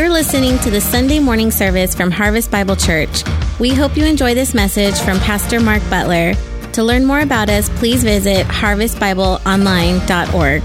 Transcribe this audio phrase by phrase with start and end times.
[0.00, 3.22] You're listening to the Sunday morning service from Harvest Bible Church.
[3.58, 6.32] We hope you enjoy this message from Pastor Mark Butler.
[6.72, 10.62] To learn more about us, please visit harvestbibleonline.org.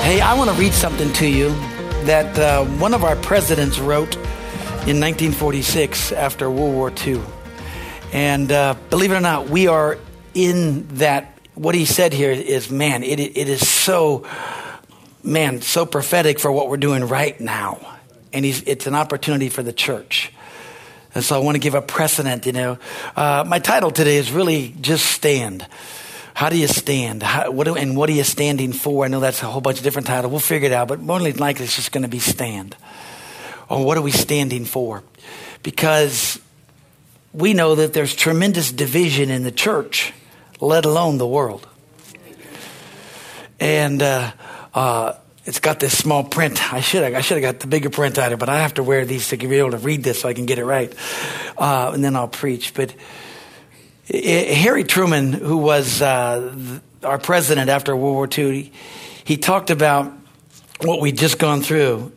[0.00, 1.50] Hey, I want to read something to you
[2.06, 7.20] that uh, one of our presidents wrote in 1946 after World War II.
[8.14, 9.98] And uh, believe it or not, we are
[10.32, 11.34] in that.
[11.56, 14.24] What he said here is, man, it, it is so,
[15.28, 17.96] man, so prophetic for what we're doing right now.
[18.32, 20.32] And it's an opportunity for the church.
[21.14, 22.78] And so I want to give a precedent, you know.
[23.16, 25.66] Uh, my title today is really just stand.
[26.34, 27.22] How do you stand?
[27.22, 29.04] How, what do, and what are you standing for?
[29.04, 30.30] I know that's a whole bunch of different titles.
[30.30, 32.76] We'll figure it out, but more than likely it's just going to be stand.
[33.68, 35.02] Or what are we standing for?
[35.62, 36.40] Because
[37.32, 40.12] we know that there's tremendous division in the church,
[40.60, 41.66] let alone the world.
[43.58, 44.32] And uh,
[44.78, 46.72] uh, it's got this small print.
[46.72, 48.58] I should have, I should have got the bigger print out of it, but I
[48.58, 50.64] have to wear these to be able to read this so I can get it
[50.64, 50.94] right,
[51.56, 52.74] uh, and then I'll preach.
[52.74, 52.94] But
[54.06, 58.72] it, Harry Truman, who was uh, our president after World War II, he,
[59.24, 60.12] he talked about
[60.82, 62.12] what we'd just gone through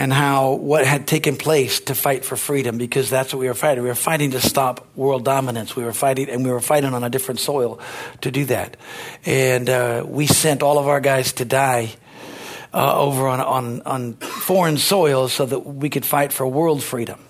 [0.00, 3.52] and how what had taken place to fight for freedom because that's what we were
[3.52, 3.82] fighting.
[3.82, 5.76] We were fighting to stop world dominance.
[5.76, 7.78] We were fighting, and we were fighting on a different soil
[8.22, 8.78] to do that.
[9.26, 11.90] And uh, we sent all of our guys to die
[12.72, 17.20] uh, over on, on, on foreign soil so that we could fight for world freedom.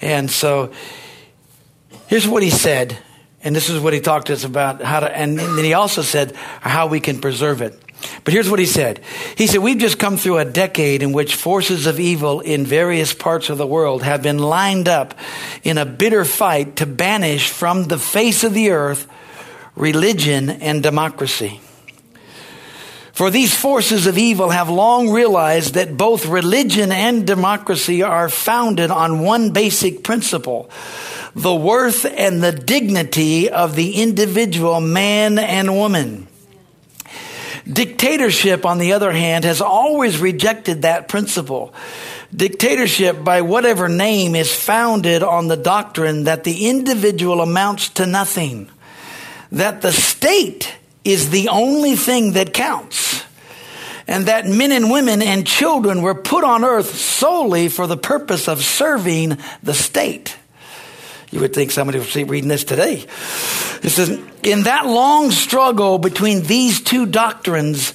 [0.00, 0.70] And so
[2.06, 2.96] here's what he said,
[3.42, 6.02] and this is what he talked to us about how to, and then he also
[6.02, 7.76] said how we can preserve it.
[8.24, 9.00] But here's what he said.
[9.36, 13.12] He said, We've just come through a decade in which forces of evil in various
[13.12, 15.14] parts of the world have been lined up
[15.62, 19.06] in a bitter fight to banish from the face of the earth
[19.76, 21.60] religion and democracy.
[23.12, 28.90] For these forces of evil have long realized that both religion and democracy are founded
[28.90, 30.68] on one basic principle
[31.36, 36.28] the worth and the dignity of the individual man and woman.
[37.74, 41.74] Dictatorship, on the other hand, has always rejected that principle.
[42.34, 48.70] Dictatorship, by whatever name, is founded on the doctrine that the individual amounts to nothing,
[49.50, 50.72] that the state
[51.04, 53.24] is the only thing that counts,
[54.06, 58.48] and that men and women and children were put on earth solely for the purpose
[58.48, 60.36] of serving the state.
[61.34, 63.04] You would think somebody would be reading this today.
[63.82, 64.08] It says,
[64.44, 67.92] in that long struggle between these two doctrines,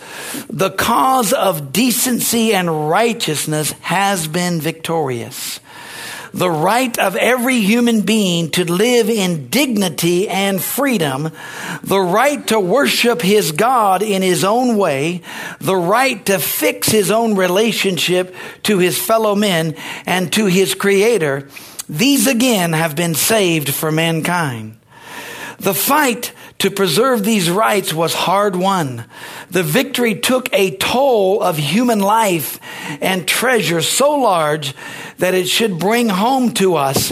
[0.50, 5.62] the cause of decency and righteousness has been victorious.
[6.34, 11.32] The right of every human being to live in dignity and freedom,
[11.82, 15.22] the right to worship his God in his own way,
[15.62, 21.48] the right to fix his own relationship to his fellow men and to his creator,
[21.90, 24.78] these again have been saved for mankind.
[25.58, 29.06] The fight to preserve these rights was hard won.
[29.50, 32.60] The victory took a toll of human life
[33.02, 34.74] and treasure so large
[35.18, 37.12] that it should bring home to us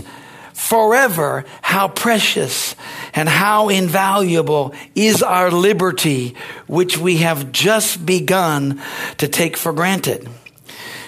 [0.54, 2.76] forever how precious
[3.14, 6.36] and how invaluable is our liberty,
[6.68, 8.82] which we have just begun
[9.18, 10.28] to take for granted.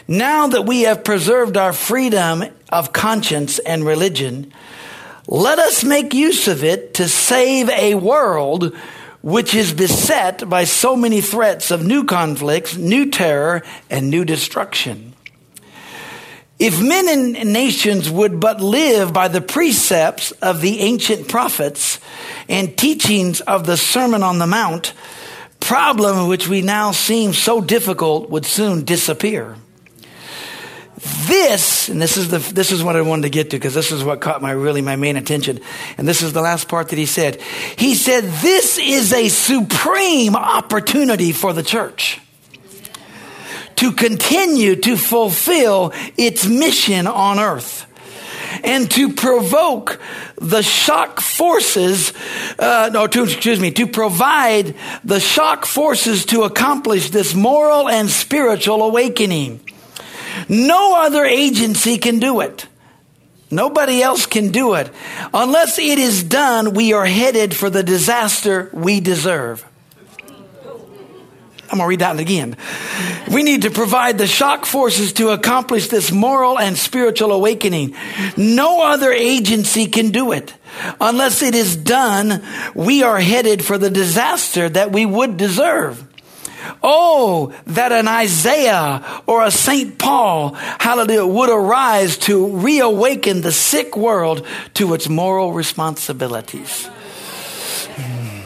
[0.07, 4.53] Now that we have preserved our freedom of conscience and religion,
[5.27, 8.75] let us make use of it to save a world
[9.21, 15.13] which is beset by so many threats of new conflicts, new terror, and new destruction.
[16.57, 21.99] If men and nations would but live by the precepts of the ancient prophets
[22.49, 24.93] and teachings of the Sermon on the Mount,
[25.61, 29.55] problem which we now seem so difficult would soon disappear.
[31.27, 33.91] This, and this is the, this is what I wanted to get to because this
[33.91, 35.59] is what caught my, really my main attention.
[35.97, 37.41] And this is the last part that he said.
[37.77, 42.19] He said, this is a supreme opportunity for the church
[43.77, 47.85] to continue to fulfill its mission on earth
[48.63, 50.01] and to provoke
[50.35, 52.11] the shock forces,
[52.57, 54.75] uh, no, to, excuse me, to provide
[55.05, 59.61] the shock forces to accomplish this moral and spiritual awakening.
[60.49, 62.65] No other agency can do it.
[63.51, 64.91] Nobody else can do it.
[65.33, 69.65] Unless it is done, we are headed for the disaster we deserve.
[71.71, 72.57] I'm going to read that again.
[73.31, 77.95] We need to provide the shock forces to accomplish this moral and spiritual awakening.
[78.35, 80.55] No other agency can do it.
[80.99, 82.43] Unless it is done,
[82.73, 86.08] we are headed for the disaster that we would deserve.
[86.83, 89.97] Oh, that an Isaiah or a St.
[89.97, 94.45] Paul, hallelujah, would arise to reawaken the sick world
[94.75, 96.85] to its moral responsibilities.
[97.95, 98.41] Hmm.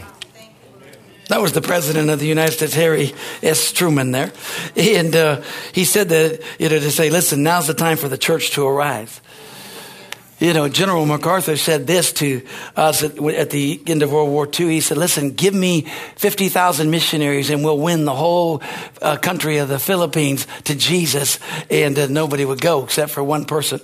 [1.29, 3.71] That was the president of the United States, Harry S.
[3.71, 4.31] Truman, there.
[4.75, 8.17] And uh, he said that, you know, to say, listen, now's the time for the
[8.17, 9.21] church to arise.
[10.43, 12.45] You know, General MacArthur said this to
[12.75, 14.67] us at, at, the end of World War II.
[14.67, 15.83] He said, listen, give me
[16.17, 18.61] 50,000 missionaries and we'll win the whole
[19.01, 21.39] uh, country of the Philippines to Jesus.
[21.69, 23.79] And uh, nobody would go except for one person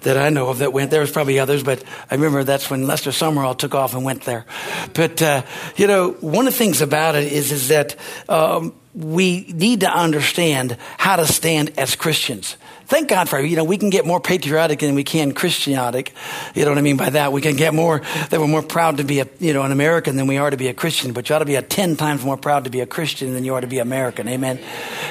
[0.00, 0.90] that I know of that went.
[0.90, 4.22] There was probably others, but I remember that's when Lester Sumrall took off and went
[4.22, 4.46] there.
[4.94, 5.42] But, uh,
[5.76, 7.94] you know, one of the things about it is, is that
[8.28, 12.56] um, we need to understand how to stand as Christians
[12.90, 16.12] thank God for, you know, we can get more patriotic than we can Christianic.
[16.54, 17.32] You know what I mean by that?
[17.32, 20.16] We can get more, that we're more proud to be a, you know, an American
[20.16, 22.24] than we are to be a Christian, but you ought to be a 10 times
[22.24, 24.26] more proud to be a Christian than you are to be American.
[24.26, 24.58] Amen.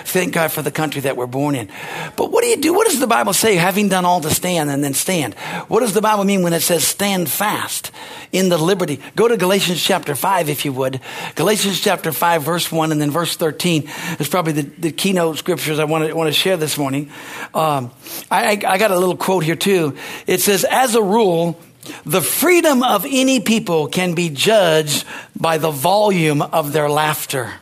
[0.03, 1.69] Thank God for the country that we're born in.
[2.17, 2.73] But what do you do?
[2.73, 3.55] What does the Bible say?
[3.55, 5.35] Having done all to stand and then stand.
[5.69, 7.91] What does the Bible mean when it says stand fast
[8.33, 8.99] in the liberty?
[9.15, 10.99] Go to Galatians chapter 5 if you would.
[11.35, 13.89] Galatians chapter 5 verse 1 and then verse 13
[14.19, 17.09] is probably the, the keynote scriptures I want to, want to share this morning.
[17.53, 17.91] Uh, um,
[18.29, 19.95] I, I got a little quote here too.
[20.27, 21.59] It says, as a rule,
[22.05, 25.05] the freedom of any people can be judged
[25.35, 27.53] by the volume of their laughter.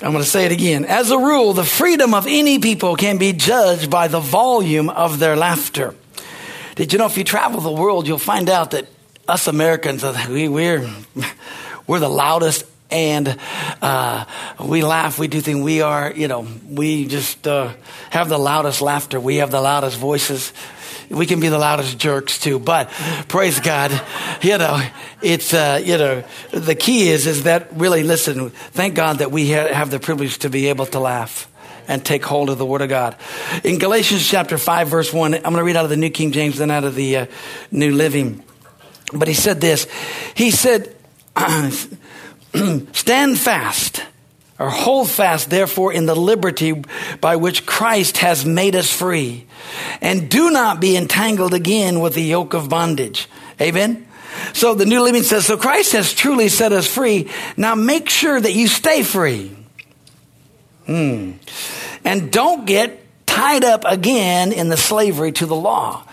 [0.00, 0.84] I'm going to say it again.
[0.84, 5.18] As a rule, the freedom of any people can be judged by the volume of
[5.18, 5.92] their laughter.
[6.76, 8.86] Did you know if you travel the world, you'll find out that
[9.26, 10.88] us Americans, we, we're,
[11.88, 13.36] we're the loudest and
[13.82, 14.24] uh,
[14.64, 15.18] we laugh.
[15.18, 15.62] We do things.
[15.62, 17.72] We are, you know, we just uh,
[18.10, 19.20] have the loudest laughter.
[19.20, 20.52] We have the loudest voices.
[21.10, 22.58] We can be the loudest jerks too.
[22.58, 22.90] But
[23.28, 23.90] praise God,
[24.42, 24.80] you know,
[25.22, 28.50] it's uh, you know, the key is is that really listen.
[28.50, 31.48] Thank God that we ha- have the privilege to be able to laugh
[31.88, 33.16] and take hold of the Word of God.
[33.64, 36.32] In Galatians chapter five, verse one, I'm going to read out of the New King
[36.32, 37.26] James, then out of the uh,
[37.70, 38.44] New Living.
[39.12, 39.86] But he said this.
[40.34, 40.94] He said.
[42.92, 44.04] Stand fast
[44.58, 46.82] or hold fast, therefore, in the liberty
[47.20, 49.46] by which Christ has made us free.
[50.00, 53.28] And do not be entangled again with the yoke of bondage.
[53.60, 54.06] Amen?
[54.52, 57.30] So the New Living says, so Christ has truly set us free.
[57.56, 59.56] Now make sure that you stay free.
[60.86, 61.32] Hmm.
[62.04, 66.04] And don't get tied up again in the slavery to the law.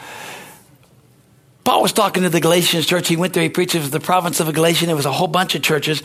[1.66, 3.08] Paul was talking to the Galatians church.
[3.08, 3.74] He went there, he preached.
[3.92, 4.88] The province of Galatia.
[4.88, 6.04] It was a whole bunch of churches.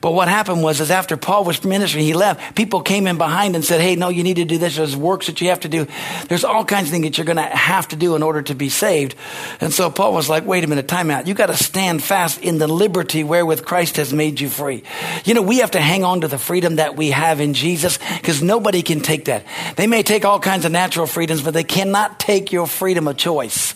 [0.00, 2.54] But what happened was, is after Paul was ministering, he left.
[2.54, 4.76] People came in behind and said, "Hey, no, you need to do this.
[4.76, 5.86] There's works that you have to do.
[6.28, 8.54] There's all kinds of things that you're going to have to do in order to
[8.54, 9.14] be saved."
[9.60, 11.26] And so Paul was like, "Wait a minute, time out.
[11.26, 14.84] You got to stand fast in the liberty wherewith Christ has made you free."
[15.26, 17.98] You know, we have to hang on to the freedom that we have in Jesus
[18.16, 19.44] because nobody can take that.
[19.76, 23.18] They may take all kinds of natural freedoms, but they cannot take your freedom of
[23.18, 23.74] choice.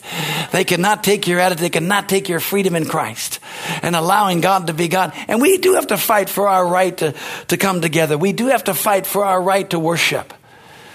[0.52, 1.64] They cannot take your attitude.
[1.64, 3.40] They cannot take your freedom in Christ
[3.82, 5.12] and allowing God to be God.
[5.28, 7.12] And we do have to fight fight for our right to,
[7.48, 8.16] to come together.
[8.16, 10.32] We do have to fight for our right to worship.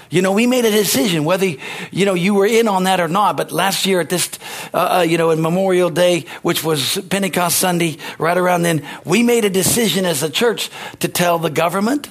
[0.09, 1.45] You know, we made a decision whether,
[1.91, 3.35] you know, you were in on that or not.
[3.35, 4.29] But last year at this,
[4.73, 9.23] uh, uh, you know, in Memorial Day, which was Pentecost Sunday, right around then, we
[9.23, 12.09] made a decision as a church to tell the government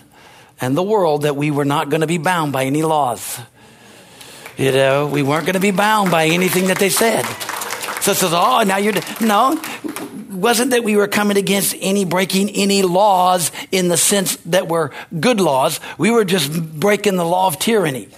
[0.60, 3.40] and the world that we were not going to be bound by any laws.
[4.58, 7.24] You know, we weren't going to be bound by anything that they said.
[8.02, 9.56] So it says, oh, now you're, no,
[10.28, 14.90] wasn't that we were coming against any breaking any laws in the sense that were
[15.18, 15.80] good laws.
[15.96, 18.08] We were just breaking the law of tyranny.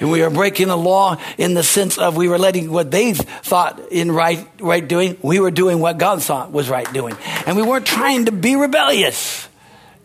[0.00, 3.14] And we were breaking the law in the sense of we were letting what they
[3.14, 7.16] thought in right, right doing, we were doing what God thought was right doing.
[7.46, 9.48] And we weren't trying to be rebellious.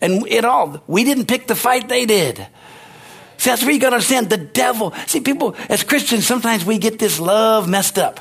[0.00, 2.38] And it all, we didn't pick the fight, they did.
[3.36, 4.94] See, that's where you gotta understand the devil.
[5.06, 8.20] See, people, as Christians, sometimes we get this love messed up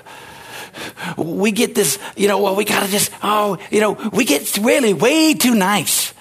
[1.18, 4.58] we get this, you know, well, we got to just, oh, you know, we get
[4.58, 6.14] really way too nice.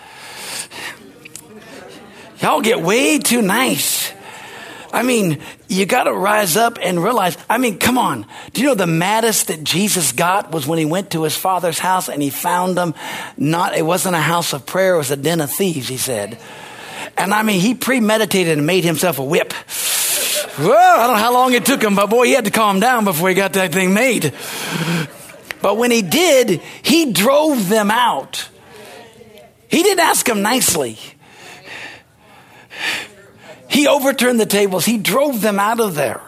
[2.40, 4.12] Y'all get way too nice.
[4.93, 7.37] I mean, you got to rise up and realize.
[7.49, 8.26] I mean, come on.
[8.52, 11.78] Do you know the maddest that Jesus got was when he went to his father's
[11.78, 12.95] house and he found them
[13.37, 16.38] not, it wasn't a house of prayer, it was a den of thieves, he said.
[17.17, 19.52] And I mean, he premeditated and made himself a whip.
[20.59, 22.81] Well, I don't know how long it took him, but boy, he had to calm
[22.81, 24.33] down before he got that thing made.
[25.62, 28.49] But when he did, he drove them out.
[29.69, 30.99] He didn't ask them nicely.
[33.69, 34.85] He overturned the tables.
[34.85, 36.23] He drove them out of there.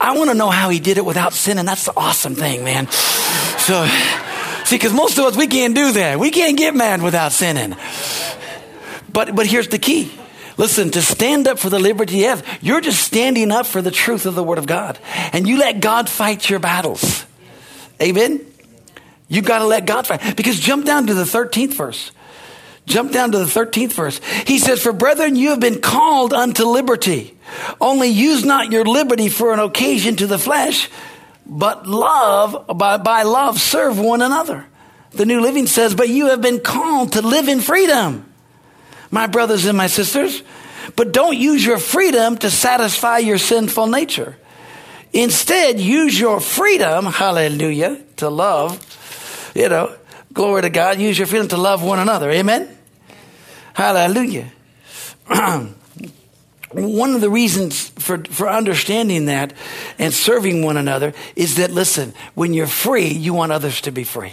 [0.00, 1.64] I want to know how he did it without sinning.
[1.64, 2.88] That's the awesome thing, man.
[2.90, 3.88] So,
[4.64, 6.18] See, because most of us, we can't do that.
[6.18, 7.76] We can't get mad without sinning.
[9.12, 10.10] But, but here's the key.
[10.56, 13.90] Listen, to stand up for the liberty you have, you're just standing up for the
[13.90, 14.98] truth of the Word of God.
[15.32, 17.24] And you let God fight your battles.
[18.00, 18.44] Amen?
[19.28, 20.36] You've got to let God fight.
[20.36, 22.12] Because jump down to the 13th verse.
[22.86, 24.20] Jump down to the 13th verse.
[24.46, 27.36] He says, For brethren, you have been called unto liberty.
[27.80, 30.90] Only use not your liberty for an occasion to the flesh,
[31.46, 34.66] but love, by, by love, serve one another.
[35.12, 38.30] The New Living says, But you have been called to live in freedom,
[39.14, 40.42] my brothers and my sisters.
[40.96, 44.36] But don't use your freedom to satisfy your sinful nature.
[45.12, 48.82] Instead, use your freedom, hallelujah, to love,
[49.54, 49.94] you know,
[50.32, 50.98] glory to God.
[50.98, 52.30] Use your freedom to love one another.
[52.30, 52.76] Amen?
[53.72, 54.50] Hallelujah.
[56.72, 59.52] one of the reasons for, for understanding that
[59.98, 64.02] and serving one another is that, listen, when you're free, you want others to be
[64.02, 64.32] free.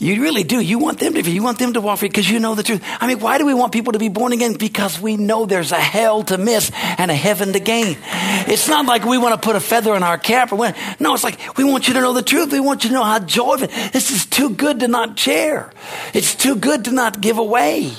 [0.00, 0.58] You really do.
[0.60, 1.30] You want them to.
[1.30, 2.82] You want them to walk free because you know the truth.
[3.00, 4.54] I mean, why do we want people to be born again?
[4.54, 7.98] Because we know there's a hell to miss and a heaven to gain.
[8.02, 10.74] It's not like we want to put a feather in our cap or when.
[10.98, 12.50] No, it's like we want you to know the truth.
[12.50, 13.66] We want you to know how joyful.
[13.92, 15.70] This is too good to not share.
[16.14, 17.92] It's too good to not give away.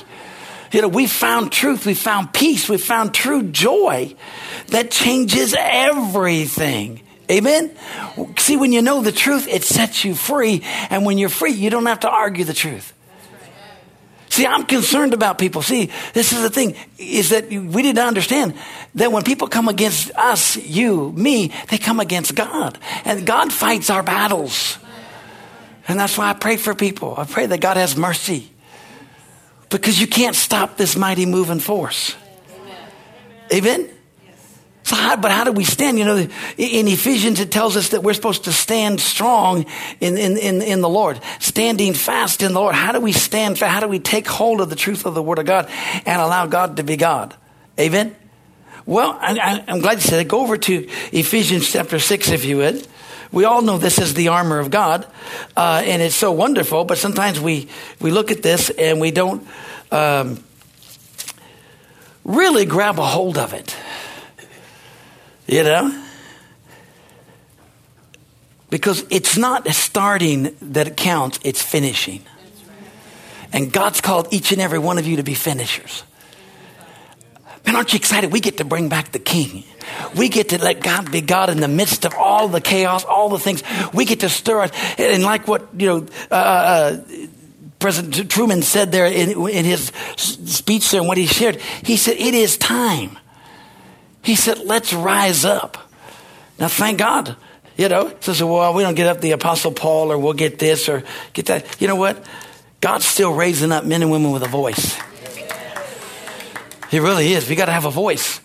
[0.72, 4.16] You know, we found truth, we found peace, we found true joy
[4.68, 7.02] that changes everything.
[7.32, 7.72] Amen?
[8.38, 10.64] See, when you know the truth, it sets you free.
[10.90, 12.94] And when you're free, you don't have to argue the truth.
[14.28, 15.62] See, I'm concerned about people.
[15.62, 18.54] See, this is the thing, is that we didn't understand
[18.96, 22.78] that when people come against us, you, me, they come against God.
[23.04, 24.78] And God fights our battles.
[25.88, 27.16] And that's why I pray for people.
[27.18, 28.50] I pray that God has mercy
[29.70, 32.16] because you can't stop this mighty moving force.
[33.54, 33.90] Amen?
[34.92, 35.98] So how, but how do we stand?
[35.98, 39.66] You know, in Ephesians, it tells us that we're supposed to stand strong
[40.02, 42.76] in, in, in, in, the Lord, standing fast in the Lord.
[42.76, 43.58] How do we stand?
[43.58, 45.70] How do we take hold of the truth of the Word of God
[46.06, 47.34] and allow God to be God?
[47.80, 48.14] Amen?
[48.86, 50.28] Well, I, am glad you said it.
[50.28, 52.86] Go over to Ephesians chapter 6, if you would.
[53.32, 55.08] We all know this is the armor of God,
[55.56, 57.70] uh, and it's so wonderful, but sometimes we,
[58.02, 59.48] we look at this and we don't
[59.90, 60.44] um,
[62.26, 63.74] really grab a hold of it.
[65.52, 66.04] You know?
[68.70, 72.24] Because it's not starting that counts, it's finishing.
[73.52, 76.06] And God's called each and every one of you to be finishers.
[77.66, 78.32] Man, aren't you excited?
[78.32, 79.66] We get to bring back the king.
[80.16, 83.28] We get to let God be God in the midst of all the chaos, all
[83.28, 83.62] the things.
[83.94, 85.00] We get to stir it.
[85.00, 87.02] And like what, you know, uh, uh,
[87.80, 92.16] President Truman said there in, in his speech there and what he shared, he said,
[92.16, 93.18] it is time.
[94.24, 95.90] He said, let's rise up.
[96.60, 97.36] Now, thank God.
[97.78, 100.88] You know, says, well, we don't get up the Apostle Paul or we'll get this
[100.88, 101.82] or get that.
[101.82, 102.24] You know what?
[102.82, 105.00] God's still raising up men and women with a voice.
[106.92, 107.50] He really is.
[107.50, 108.42] We got to have a voice,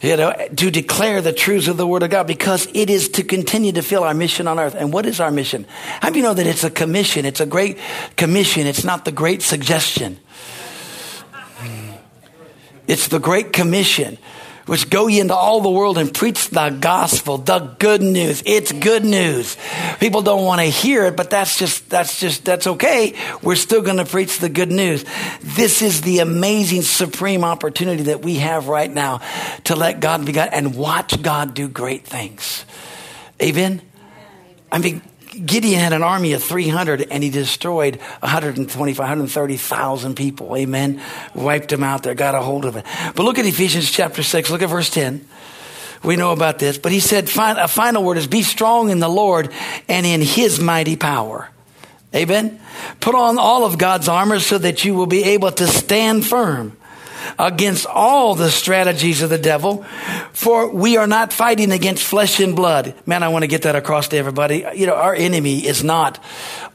[0.00, 3.22] you know, to declare the truths of the Word of God because it is to
[3.22, 4.74] continue to fill our mission on earth.
[4.74, 5.66] And what is our mission?
[6.00, 7.26] How do you know that it's a commission?
[7.26, 7.78] It's a great
[8.16, 8.66] commission.
[8.66, 10.18] It's not the great suggestion.
[12.88, 14.18] It's the great commission
[14.66, 18.42] which go ye into all the world and preach the gospel, the good news.
[18.46, 19.56] It's good news.
[19.98, 23.14] People don't want to hear it, but that's just, that's just, that's okay.
[23.42, 25.04] We're still going to preach the good news.
[25.42, 29.20] This is the amazing, supreme opportunity that we have right now
[29.64, 32.64] to let God be God and watch God do great things.
[33.42, 33.82] Amen?
[34.70, 35.02] I mean,
[35.44, 40.56] Gideon had an army of 300 and he destroyed 125, 130,000 people.
[40.56, 41.00] Amen.
[41.34, 42.84] Wiped them out there, got a hold of it.
[43.14, 44.50] But look at Ephesians chapter 6.
[44.50, 45.26] Look at verse 10.
[46.02, 46.78] We know about this.
[46.78, 49.52] But he said, a final word is be strong in the Lord
[49.88, 51.50] and in his mighty power.
[52.14, 52.60] Amen.
[53.00, 56.76] Put on all of God's armor so that you will be able to stand firm
[57.38, 59.84] against all the strategies of the devil,
[60.32, 62.94] for we are not fighting against flesh and blood.
[63.06, 64.64] Man, I want to get that across to everybody.
[64.74, 66.22] You know, our enemy is not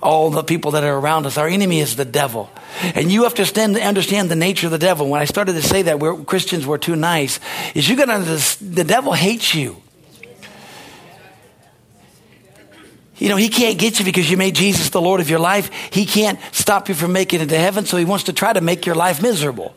[0.01, 1.38] all the people that are around us.
[1.38, 2.50] Our enemy is the devil.
[2.81, 5.09] And you have to stand, understand the nature of the devil.
[5.09, 7.39] When I started to say that we're, Christians were too nice,
[7.74, 9.81] is you got to the devil hates you.
[13.17, 15.71] You know, he can't get you because you made Jesus the Lord of your life.
[15.91, 18.59] He can't stop you from making it to heaven, so he wants to try to
[18.59, 19.74] make your life miserable.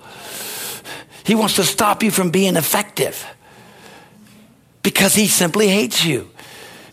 [1.28, 3.24] He wants to stop you from being effective
[4.82, 6.28] because he simply hates you.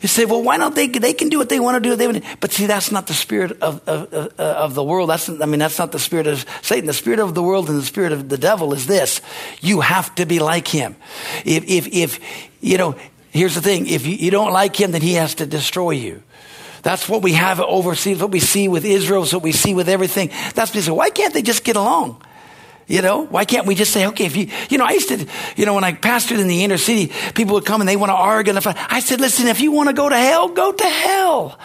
[0.01, 0.87] You say, well, why don't they?
[0.87, 1.95] They can do what they want to do.
[1.95, 5.09] They but see, that's not the spirit of, of, of, uh, of the world.
[5.09, 6.85] That's, I mean, that's not the spirit of Satan.
[6.85, 9.21] The spirit of the world and the spirit of the devil is this.
[9.61, 10.95] You have to be like him.
[11.43, 12.19] If, if, if
[12.61, 12.95] you know,
[13.35, 16.23] Here's the thing if you, you don't like him, then he has to destroy you.
[16.83, 20.29] That's what we have overseas, what we see with Israel, what we see with everything.
[20.53, 22.23] That's what why can't they just get along?
[22.87, 25.25] You know, why can't we just say, okay, if you, you know, I used to,
[25.55, 28.11] you know, when I pastored in the inner city, people would come and they want
[28.11, 28.55] to argue.
[28.55, 31.59] And I said, listen, if you want to go to hell, go to hell.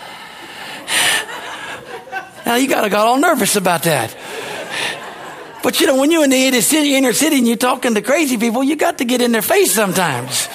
[2.46, 4.16] now you got to got all nervous about that.
[5.62, 8.00] But you know, when you're in the inner city, inner city and you're talking to
[8.00, 10.48] crazy people, you got to get in their face sometimes.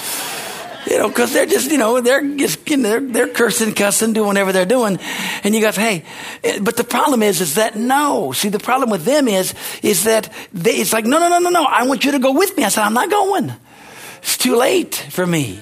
[0.88, 4.14] You know, because they're just, you know, they're just, you know, they're, they're cursing, cussing,
[4.14, 5.00] doing whatever they're doing.
[5.44, 6.06] And you go, hey,
[6.44, 8.32] eh, but the problem is, is that no.
[8.34, 11.50] See, the problem with them is, is that they, it's like, no, no, no, no,
[11.50, 11.64] no.
[11.64, 12.64] I want you to go with me.
[12.64, 13.54] I said, I'm not going.
[14.20, 15.60] It's too late for me.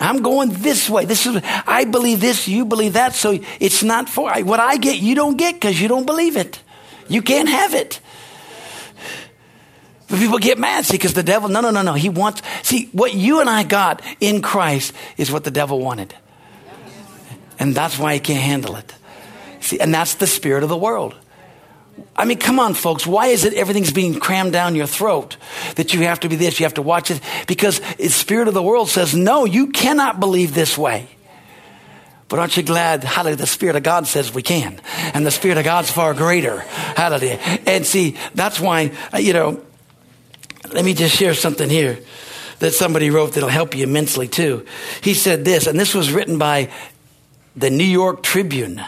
[0.00, 1.04] I'm going this way.
[1.04, 3.14] This is, I believe this, you believe that.
[3.14, 6.60] So it's not for, what I get, you don't get because you don't believe it.
[7.08, 8.00] You can't have it.
[10.08, 11.94] But people get mad, see, because the devil, no, no, no, no.
[11.94, 16.14] He wants, see, what you and I got in Christ is what the devil wanted.
[17.58, 18.94] And that's why he can't handle it.
[19.60, 21.14] See, and that's the spirit of the world.
[22.16, 23.06] I mean, come on, folks.
[23.06, 25.36] Why is it everything's being crammed down your throat?
[25.76, 27.20] That you have to be this, you have to watch it?
[27.46, 31.08] Because the spirit of the world says, no, you cannot believe this way.
[32.32, 34.80] But aren't you glad, hallelujah, the Spirit of God says we can.
[35.12, 36.60] And the Spirit of God's far greater.
[36.60, 37.38] Hallelujah.
[37.66, 39.60] And see, that's why, uh, you know,
[40.72, 41.98] let me just share something here
[42.58, 44.64] that somebody wrote that'll help you immensely too.
[45.02, 46.70] He said this, and this was written by
[47.56, 48.80] the New York Tribune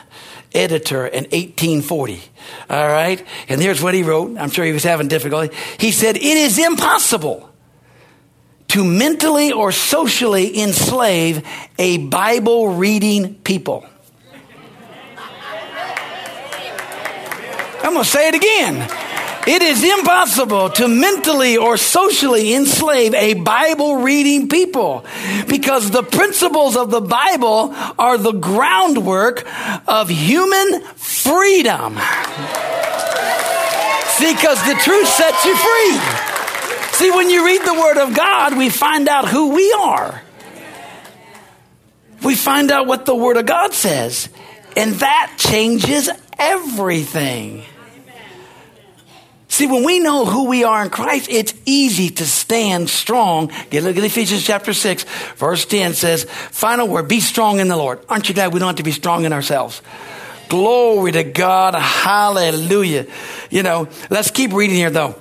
[0.54, 2.22] editor in 1840.
[2.70, 3.24] All right?
[3.48, 4.38] And here's what he wrote.
[4.38, 5.54] I'm sure he was having difficulty.
[5.78, 7.50] He said, It is impossible
[8.68, 11.46] to mentally or socially enslave
[11.78, 13.84] a Bible reading people.
[17.82, 19.03] I'm going to say it again.
[19.46, 25.04] It is impossible to mentally or socially enslave a Bible reading people
[25.46, 29.46] because the principles of the Bible are the groundwork
[29.86, 31.98] of human freedom.
[34.14, 35.98] See, because the truth sets you free.
[36.92, 40.22] See, when you read the Word of God, we find out who we are.
[42.22, 44.30] We find out what the Word of God says,
[44.74, 47.64] and that changes everything.
[49.54, 53.52] See, when we know who we are in Christ, it's easy to stand strong.
[53.70, 55.04] Get look at Ephesians chapter 6,
[55.36, 58.00] verse 10 says, final word, be strong in the Lord.
[58.08, 59.80] Aren't you glad we don't have to be strong in ourselves?
[60.48, 61.76] Glory to God.
[61.76, 63.06] Hallelujah.
[63.48, 65.14] You know, let's keep reading here though.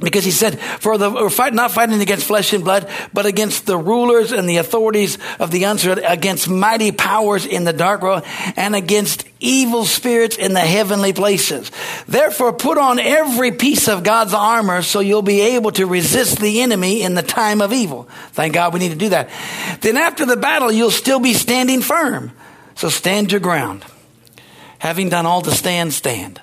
[0.00, 3.66] Because he said, for the, we're fight, not fighting against flesh and blood, but against
[3.66, 8.22] the rulers and the authorities of the uncertain, against mighty powers in the dark world,
[8.56, 11.72] and against evil spirits in the heavenly places.
[12.06, 16.62] Therefore, put on every piece of God's armor so you'll be able to resist the
[16.62, 18.08] enemy in the time of evil.
[18.32, 19.30] Thank God we need to do that.
[19.80, 22.30] Then after the battle, you'll still be standing firm.
[22.76, 23.84] So stand your ground.
[24.78, 26.40] Having done all to stand, stand.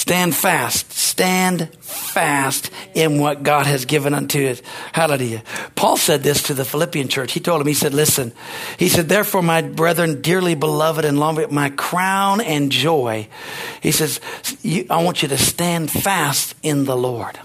[0.00, 0.90] Stand fast.
[0.92, 4.62] Stand fast in what God has given unto us.
[4.94, 5.42] Hallelujah.
[5.76, 7.32] Paul said this to the Philippian church.
[7.32, 8.32] He told him, he said, listen,
[8.78, 13.28] he said, therefore, my brethren, dearly beloved and loved, my crown and joy.
[13.82, 14.20] He says,
[14.88, 17.38] I want you to stand fast in the Lord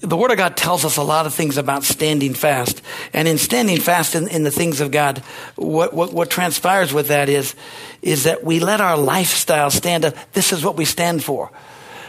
[0.00, 2.82] the Word of God tells us a lot of things about standing fast.
[3.12, 5.18] And in standing fast in, in the things of God,
[5.56, 7.54] what, what, what, transpires with that is,
[8.02, 10.14] is that we let our lifestyle stand up.
[10.32, 11.50] This is what we stand for.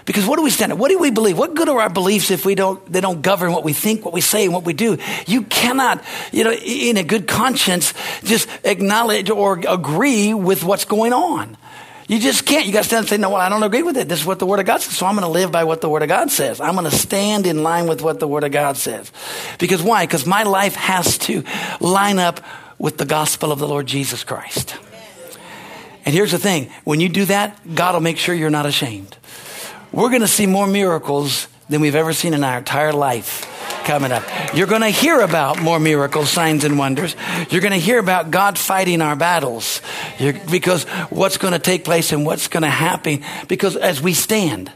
[0.05, 0.77] Because what do we stand up?
[0.77, 1.37] What do we believe?
[1.37, 4.13] What good are our beliefs if we don't, they don't govern what we think, what
[4.13, 4.97] we say, and what we do?
[5.25, 11.11] You cannot, you know, in a good conscience, just acknowledge or agree with what's going
[11.11, 11.57] on.
[12.07, 12.67] You just can't.
[12.67, 14.07] You got to stand and say, no, well, I don't agree with it.
[14.07, 14.95] This is what the Word of God says.
[14.95, 16.61] So I'm going to live by what the Word of God says.
[16.61, 19.11] I'm going to stand in line with what the Word of God says.
[19.57, 20.05] Because why?
[20.05, 21.43] Because my life has to
[21.79, 22.41] line up
[22.77, 24.75] with the gospel of the Lord Jesus Christ.
[26.05, 29.17] And here's the thing when you do that, God will make sure you're not ashamed.
[29.91, 33.51] We're going to see more miracles than we've ever seen in our entire life
[33.85, 34.23] coming up.
[34.53, 37.15] You're going to hear about more miracles, signs, and wonders.
[37.49, 39.81] You're going to hear about God fighting our battles
[40.19, 43.23] You're, because what's going to take place and what's going to happen.
[43.47, 44.71] Because as we stand,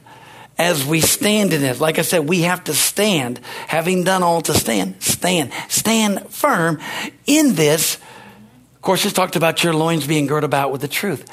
[0.57, 4.41] as we stand in it, like I said, we have to stand, having done all
[4.41, 6.79] to stand, stand, stand firm
[7.25, 7.95] in this.
[8.75, 11.29] Of course, it's talked about your loins being girt about with the truth.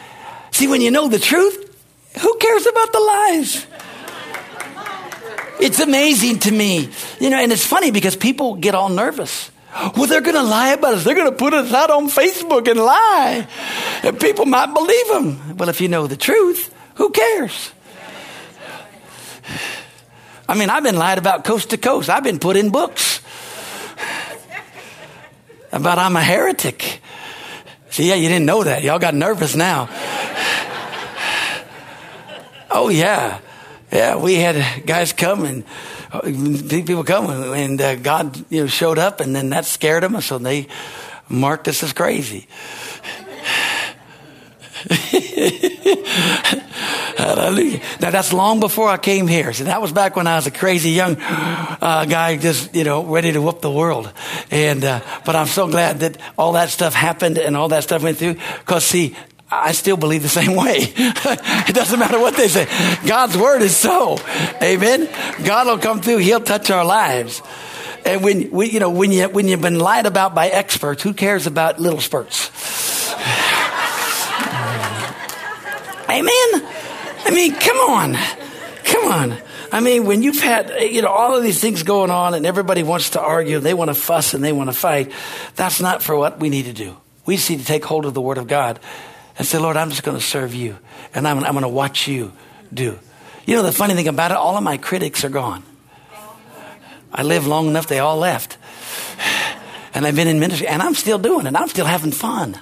[0.50, 1.62] See, when you know the truth,
[2.20, 3.66] who cares about the lies?
[5.60, 6.90] It's amazing to me.
[7.20, 9.50] You know, and it's funny because people get all nervous.
[9.96, 11.04] Well, they're going to lie about us.
[11.04, 13.46] They're going to put us out on Facebook and lie.
[14.02, 15.56] And people might believe them.
[15.56, 17.72] Well, if you know the truth, who cares?
[20.48, 22.08] I mean, I've been lied about coast to coast.
[22.08, 23.20] I've been put in books.
[25.72, 27.02] about I'm a heretic.
[27.90, 28.82] See, yeah, you didn't know that.
[28.82, 29.88] Y'all got nervous now.
[32.70, 33.40] oh, yeah.
[33.92, 35.64] Yeah, we had guys come and
[36.68, 40.20] people come and uh, God you know, showed up and then that scared them.
[40.20, 40.66] So they
[41.28, 42.48] marked us as crazy.
[47.16, 47.80] Hallelujah.
[48.00, 49.52] Now that's long before I came here.
[49.52, 53.04] So that was back when I was a crazy young uh, guy, just you know,
[53.04, 54.12] ready to whoop the world.
[54.50, 58.02] And uh, but I'm so glad that all that stuff happened and all that stuff
[58.02, 58.34] went through.
[58.58, 59.16] Because see,
[59.50, 60.76] I still believe the same way.
[60.78, 62.66] it doesn't matter what they say.
[63.06, 64.18] God's word is so.
[64.62, 65.08] Amen.
[65.44, 66.18] God will come through.
[66.18, 67.42] He'll touch our lives.
[68.04, 71.12] And when we, you know, when you when you've been lied about by experts, who
[71.12, 72.50] cares about little spurts?
[76.08, 76.68] Amen.
[77.24, 78.16] I mean, come on.
[78.84, 79.38] Come on.
[79.72, 82.84] I mean, when you've had, you know, all of these things going on and everybody
[82.84, 85.10] wants to argue, they want to fuss and they want to fight,
[85.56, 86.96] that's not for what we need to do.
[87.26, 88.78] We just need to take hold of the Word of God
[89.38, 90.78] and say, Lord, I'm just going to serve you
[91.14, 92.32] and I'm, I'm going to watch you
[92.72, 92.98] do.
[93.46, 95.62] You know, the funny thing about it, all of my critics are gone.
[97.12, 98.58] I lived long enough, they all left.
[99.94, 101.54] And I've been in ministry and I'm still doing it.
[101.56, 102.58] I'm still having fun.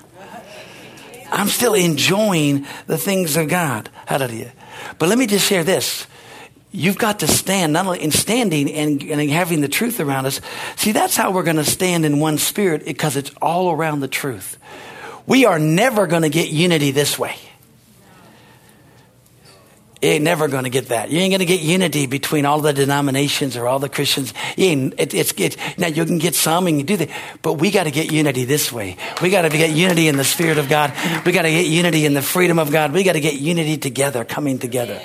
[1.32, 3.90] I'm still enjoying the things of God.
[4.06, 4.52] Hallelujah.
[4.98, 6.06] But let me just share this.
[6.70, 10.40] You've got to stand, not only in standing and, and having the truth around us.
[10.76, 14.08] See, that's how we're going to stand in one spirit because it's all around the
[14.08, 14.58] truth.
[15.26, 17.36] We are never going to get unity this way.
[20.04, 21.10] You ain't never going to get that.
[21.10, 24.34] You ain't going to get unity between all the denominations or all the Christians.
[24.54, 27.08] You it, it's, it's, now you can get some and you do that,
[27.40, 28.98] but we got to get unity this way.
[29.22, 30.92] We got to get unity in the Spirit of God.
[31.24, 32.92] We got to get unity in the freedom of God.
[32.92, 35.00] We got to get unity together, coming together.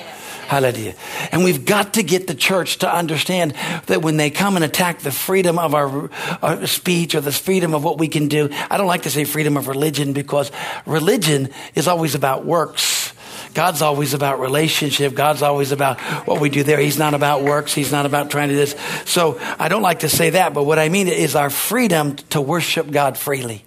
[0.49, 0.95] Hallelujah.
[1.31, 3.53] And we've got to get the church to understand
[3.85, 6.09] that when they come and attack the freedom of our,
[6.41, 9.25] our, speech or the freedom of what we can do, I don't like to say
[9.25, 10.51] freedom of religion because
[10.87, 13.13] religion is always about works.
[13.53, 15.13] God's always about relationship.
[15.13, 16.79] God's always about what we do there.
[16.79, 17.75] He's not about works.
[17.75, 18.75] He's not about trying to do this.
[19.05, 22.41] So I don't like to say that, but what I mean is our freedom to
[22.41, 23.65] worship God freely.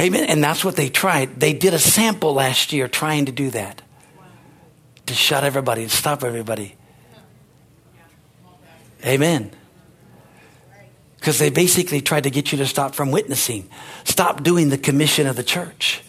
[0.00, 0.26] Amen.
[0.26, 1.40] And that's what they tried.
[1.40, 3.82] They did a sample last year trying to do that.
[5.12, 6.74] To shut everybody and stop everybody.
[9.04, 9.50] Amen.
[11.16, 13.68] Because they basically tried to get you to stop from witnessing,
[14.04, 16.02] stop doing the commission of the church.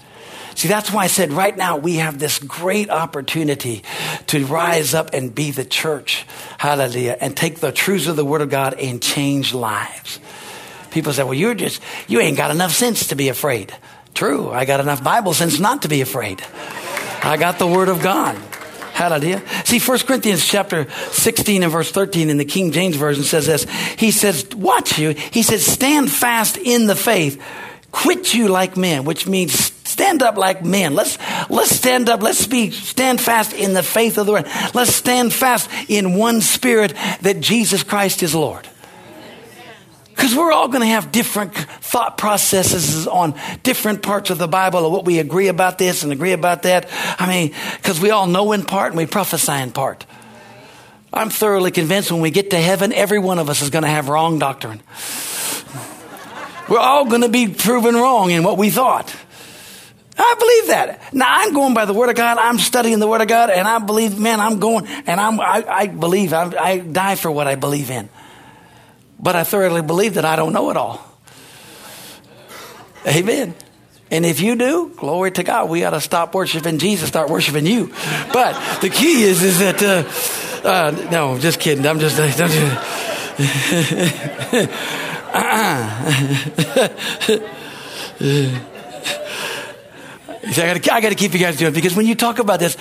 [0.56, 3.84] See, that's why I said right now we have this great opportunity
[4.28, 6.26] to rise up and be the church.
[6.58, 7.18] Hallelujah.
[7.20, 10.22] And take the truths of the Word of God and change lives.
[10.92, 13.76] People say, well, you're just, you ain't got enough sense to be afraid.
[14.14, 14.50] True.
[14.50, 16.42] I got enough Bible sense not to be afraid.
[17.22, 18.40] I got the Word of God.
[18.94, 19.42] Hallelujah.
[19.66, 23.66] See, 1 Corinthians chapter 16 and verse 13 in the King James Version says this.
[23.98, 25.10] He says, watch you.
[25.10, 27.42] He says, stand fast in the faith.
[27.92, 30.96] Quit you like men, which means Stand up like men.
[30.96, 31.20] Let's,
[31.52, 32.24] let's stand up.
[32.24, 34.48] Let's be, stand fast in the faith of the Lord.
[34.74, 38.68] Let's stand fast in one spirit that Jesus Christ is Lord.
[40.24, 44.86] Because we're all going to have different thought processes on different parts of the Bible
[44.86, 46.88] or what we agree about this and agree about that.
[47.20, 50.06] I mean, because we all know in part and we prophesy in part.
[51.12, 53.90] I'm thoroughly convinced when we get to heaven, every one of us is going to
[53.90, 54.82] have wrong doctrine.
[56.70, 59.14] We're all going to be proven wrong in what we thought.
[60.18, 61.14] I believe that.
[61.14, 62.38] Now I'm going by the Word of God.
[62.38, 65.66] I'm studying the Word of God, and I believe, man, I'm going, and I'm, I,
[65.68, 68.08] I believe, I, I die for what I believe in.
[69.24, 71.00] But I thoroughly believe that I don't know it all.
[73.08, 73.56] Amen.
[74.12, 77.66] And if you do, glory to God, we got to stop worshiping Jesus, start worshiping
[77.66, 77.94] you.
[78.34, 81.88] But the key is, is that, uh, uh, no, just kidding.
[81.88, 82.58] I'm just, I'm just
[85.34, 86.90] uh-uh.
[90.54, 92.76] To, I got to keep you guys doing because when you talk about this,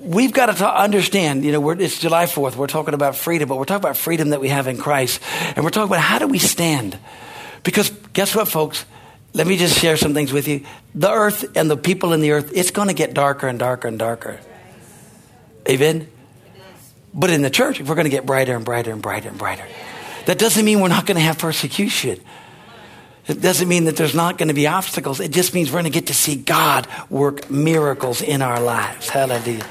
[0.00, 1.44] we've got to ta- understand.
[1.44, 2.56] You know, it's July Fourth.
[2.56, 5.20] We're talking about freedom, but we're talking about freedom that we have in Christ,
[5.56, 6.98] and we're talking about how do we stand?
[7.62, 8.84] Because guess what, folks?
[9.32, 10.64] Let me just share some things with you.
[10.94, 13.88] The earth and the people in the earth, it's going to get darker and darker
[13.88, 14.38] and darker.
[15.68, 16.08] Amen.
[17.12, 19.64] But in the church, we're going to get brighter and brighter and brighter and brighter.
[20.26, 22.20] That doesn't mean we're not going to have persecution.
[23.26, 25.18] It doesn't mean that there's not going to be obstacles.
[25.18, 29.08] It just means we're going to get to see God work miracles in our lives.
[29.08, 29.64] Hallelujah.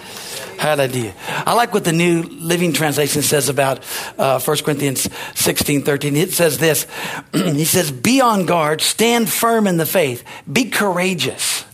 [0.57, 1.13] Hallelujah.
[1.27, 3.83] I like what the New Living Translation says about
[4.17, 6.15] uh, 1 Corinthians 16, 13.
[6.15, 6.87] It says this.
[7.33, 11.65] he says, Be on guard, stand firm in the faith, be courageous,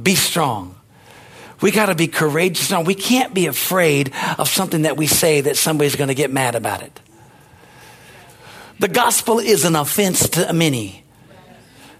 [0.00, 0.74] be strong.
[1.60, 2.70] We got to be courageous.
[2.70, 6.30] No, we can't be afraid of something that we say that somebody's going to get
[6.30, 7.00] mad about it.
[8.78, 11.02] The gospel is an offense to many.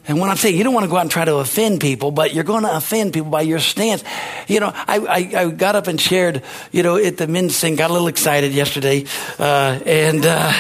[0.09, 2.13] And when I'm saying you don't want to go out and try to offend people,
[2.13, 4.05] but you're going to offend people by your stance.
[4.47, 7.75] You know, I, I, I got up and shared, you know, at the men's thing,
[7.75, 9.05] got a little excited yesterday.
[9.39, 10.53] Uh, and, uh,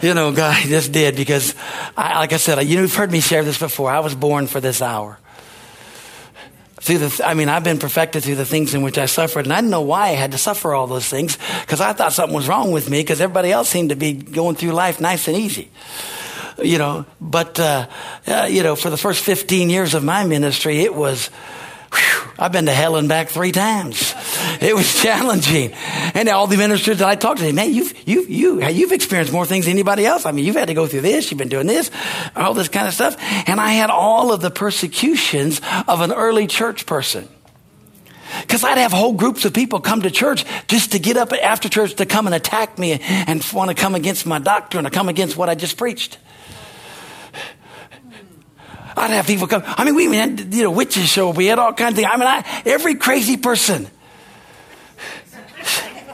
[0.00, 1.54] you know, God, just did because,
[1.94, 3.90] I, like I said, you know, you've heard me share this before.
[3.90, 5.18] I was born for this hour.
[6.86, 9.52] Through the, I mean, I've been perfected through the things in which I suffered, and
[9.52, 12.32] I didn't know why I had to suffer all those things because I thought something
[12.32, 15.36] was wrong with me because everybody else seemed to be going through life nice and
[15.36, 15.68] easy.
[16.62, 17.88] You know, but, uh,
[18.28, 21.28] uh, you know, for the first 15 years of my ministry, it was,
[21.92, 24.14] whew, I've been to hell and back three times.
[24.60, 25.72] It was challenging.
[26.14, 29.46] And all the ministers that I talked to, man, you've, you, you, you've experienced more
[29.46, 30.26] things than anybody else.
[30.26, 31.90] I mean, you've had to go through this, you've been doing this,
[32.34, 33.16] all this kind of stuff.
[33.48, 37.28] And I had all of the persecutions of an early church person.
[38.40, 41.68] Because I'd have whole groups of people come to church just to get up after
[41.68, 45.08] church to come and attack me and want to come against my doctrine or come
[45.08, 46.18] against what I just preached.
[48.96, 49.62] I'd have people come.
[49.66, 51.36] I mean, we had, you know, witches show up.
[51.36, 52.08] We had all kinds of things.
[52.10, 53.88] I mean, I, every crazy person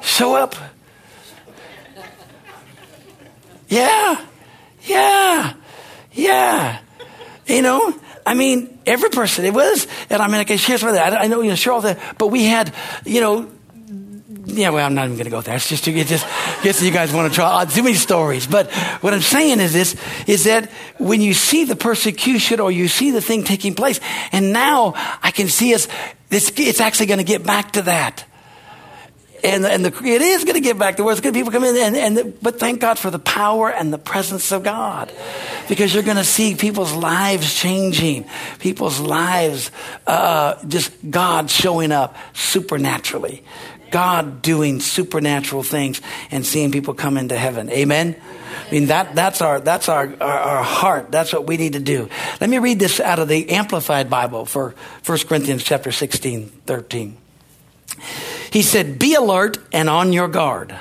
[0.03, 0.57] show up.
[3.69, 4.27] Yeah,
[4.83, 5.55] yeah,
[6.13, 6.79] yeah.
[7.47, 7.95] You know,
[8.27, 9.45] I mean, every person.
[9.45, 11.15] It was, and I mean, I can share some of that.
[11.15, 11.99] I, I know, you know, share all that.
[12.19, 13.51] But we had, you know,
[14.45, 15.57] yeah, well, I'm not even going to go there.
[15.57, 18.47] It's just, it just you guys want to try too many stories.
[18.47, 22.89] But what I'm saying is this, is that when you see the persecution or you
[22.89, 24.01] see the thing taking place,
[24.33, 25.87] and now I can see us,
[26.31, 28.25] it's, it's actually going to get back to that.
[29.45, 31.53] And, and the, it is going to get back to where it's going to people
[31.53, 34.63] come in and, and the, but thank God for the power and the presence of
[34.63, 35.13] God
[35.69, 38.25] because you're going to see people's lives changing,
[38.61, 39.73] people's lives,
[40.07, 43.43] uh, just God showing up supernaturally.
[43.93, 46.01] God doing supernatural things
[46.31, 47.71] and seeing people come into heaven.
[47.71, 48.17] Amen?
[48.69, 51.13] I mean, that, that's, our, that's our, our, our, heart.
[51.13, 52.09] That's what we need to do.
[52.41, 54.75] Let me read this out of the Amplified Bible for
[55.07, 57.17] 1 Corinthians chapter 16, 13.
[58.51, 60.75] He said, Be alert and on your guard.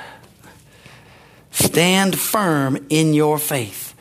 [1.50, 3.94] Stand firm in your faith.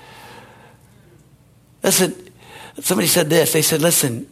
[1.84, 2.16] Listen,
[2.80, 3.54] somebody said this.
[3.54, 4.30] They said, Listen,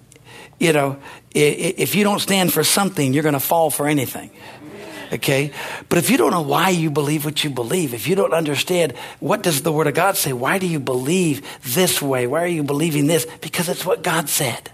[0.60, 0.98] you know,
[1.34, 4.32] if you don't stand for something, you're going to fall for anything.
[5.12, 5.52] Okay?
[5.88, 8.94] But if you don't know why you believe what you believe, if you don't understand
[9.20, 12.28] what does the Word of God say, why do you believe this way?
[12.28, 13.26] Why are you believing this?
[13.42, 14.70] Because it's what God said.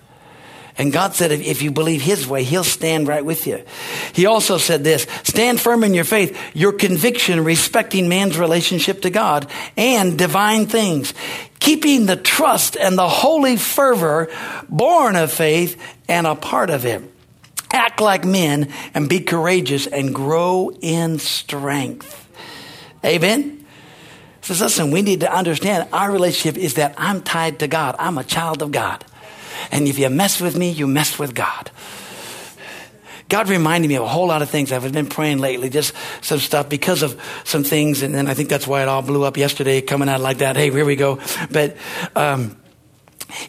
[0.78, 3.64] And God said, if you believe His way, He'll stand right with you.
[4.14, 9.10] He also said this stand firm in your faith, your conviction respecting man's relationship to
[9.10, 11.14] God and divine things,
[11.60, 14.28] keeping the trust and the holy fervor
[14.68, 17.02] born of faith and a part of it.
[17.76, 22.28] act like men and be courageous and grow in strength.
[23.04, 23.66] Amen?
[24.42, 27.96] Says, listen, we need to understand our relationship is that I'm tied to God.
[28.00, 29.04] I'm a child of God.
[29.72, 31.72] And if you mess with me, you mess with God.
[33.28, 34.72] God reminded me of a whole lot of things.
[34.72, 38.04] I've been praying lately, just some stuff because of some things.
[38.04, 40.56] And then I think that's why it all blew up yesterday, coming out like that.
[40.56, 41.20] Hey, here we go.
[41.50, 41.76] But,
[42.16, 42.56] um,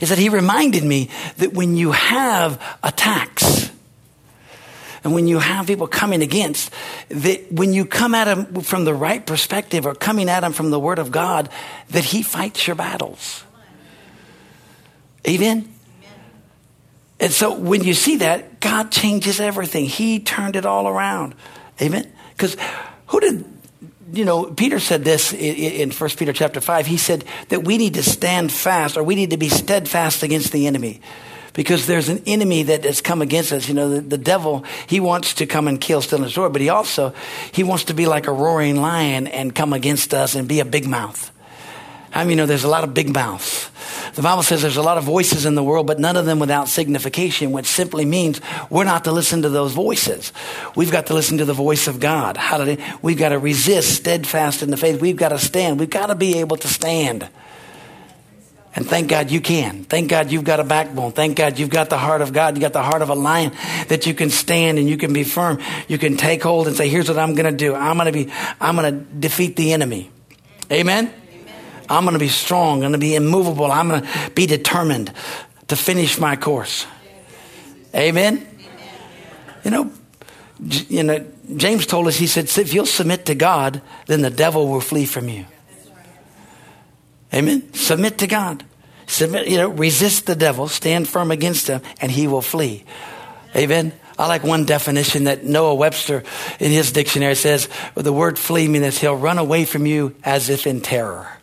[0.00, 3.70] is that he reminded me that when you have attacks,
[5.04, 6.72] and when you have people coming against,
[7.10, 10.70] that when you come at them from the right perspective or coming at them from
[10.70, 11.48] the Word of God,
[11.90, 13.44] that He fights your battles.
[15.28, 15.75] Amen?
[17.18, 19.86] And so when you see that, God changes everything.
[19.86, 21.34] He turned it all around.
[21.80, 22.10] Amen?
[22.32, 22.56] Because
[23.06, 23.44] who did,
[24.12, 26.86] you know, Peter said this in, 1 Peter chapter 5.
[26.86, 30.52] He said that we need to stand fast or we need to be steadfast against
[30.52, 31.00] the enemy
[31.54, 33.66] because there's an enemy that has come against us.
[33.66, 36.60] You know, the, the devil, he wants to come and kill, steal, and destroy, but
[36.60, 37.14] he also,
[37.50, 40.66] he wants to be like a roaring lion and come against us and be a
[40.66, 41.32] big mouth.
[42.16, 43.70] I mean, you know, there's a lot of big mouths.
[44.14, 46.38] The Bible says there's a lot of voices in the world, but none of them
[46.38, 50.32] without signification, which simply means we're not to listen to those voices.
[50.74, 52.38] We've got to listen to the voice of God.
[52.38, 52.98] Hallelujah.
[53.02, 54.98] We've got to resist steadfast in the faith.
[54.98, 55.78] We've got to stand.
[55.78, 57.28] We've got to be able to stand.
[58.74, 59.84] And thank God you can.
[59.84, 61.12] Thank God you've got a backbone.
[61.12, 62.56] Thank God you've got the heart of God.
[62.56, 63.52] You got the heart of a lion
[63.88, 65.60] that you can stand and you can be firm.
[65.86, 67.74] You can take hold and say, here's what I'm going to do.
[67.74, 70.10] I'm going to be, I'm going to defeat the enemy.
[70.72, 71.12] Amen.
[71.88, 72.76] I'm going to be strong.
[72.76, 73.70] I'm going to be immovable.
[73.70, 75.12] I'm going to be determined
[75.68, 76.86] to finish my course.
[77.94, 78.46] Amen.
[79.64, 79.90] You know,
[80.60, 84.68] you know, James told us, he said, if you'll submit to God, then the devil
[84.68, 85.44] will flee from you.
[87.32, 87.72] Amen.
[87.74, 88.64] Submit to God.
[89.06, 92.84] Submit, you know, resist the devil, stand firm against him, and he will flee.
[93.54, 93.92] Amen.
[94.18, 96.24] I like one definition that Noah Webster
[96.58, 100.66] in his dictionary says the word flee means he'll run away from you as if
[100.66, 101.35] in terror.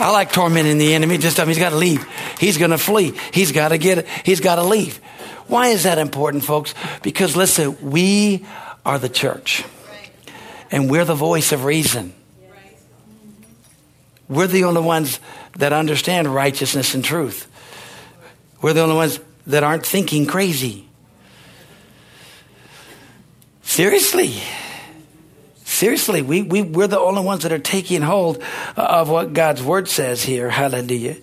[0.00, 1.18] I like tormenting the enemy.
[1.18, 2.06] Just tell him he's got to leave.
[2.38, 3.18] He's going to flee.
[3.32, 4.06] He's got to get.
[4.24, 4.98] He's got to leave.
[5.48, 6.74] Why is that important, folks?
[7.02, 8.46] Because listen, we
[8.84, 9.64] are the church,
[10.70, 12.14] and we're the voice of reason.
[14.28, 15.20] We're the only ones
[15.56, 17.48] that understand righteousness and truth.
[18.60, 20.86] We're the only ones that aren't thinking crazy.
[23.62, 24.34] Seriously.
[25.78, 28.42] Seriously, we, we, we're the only ones that are taking hold
[28.76, 30.50] of what God's word says here.
[30.50, 31.18] Hallelujah.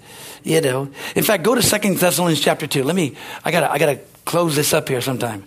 [0.46, 2.86] You know, in fact, go to Second Thessalonians chapter 2.
[2.86, 5.44] Let me, I gotta, I gotta close this up here sometime.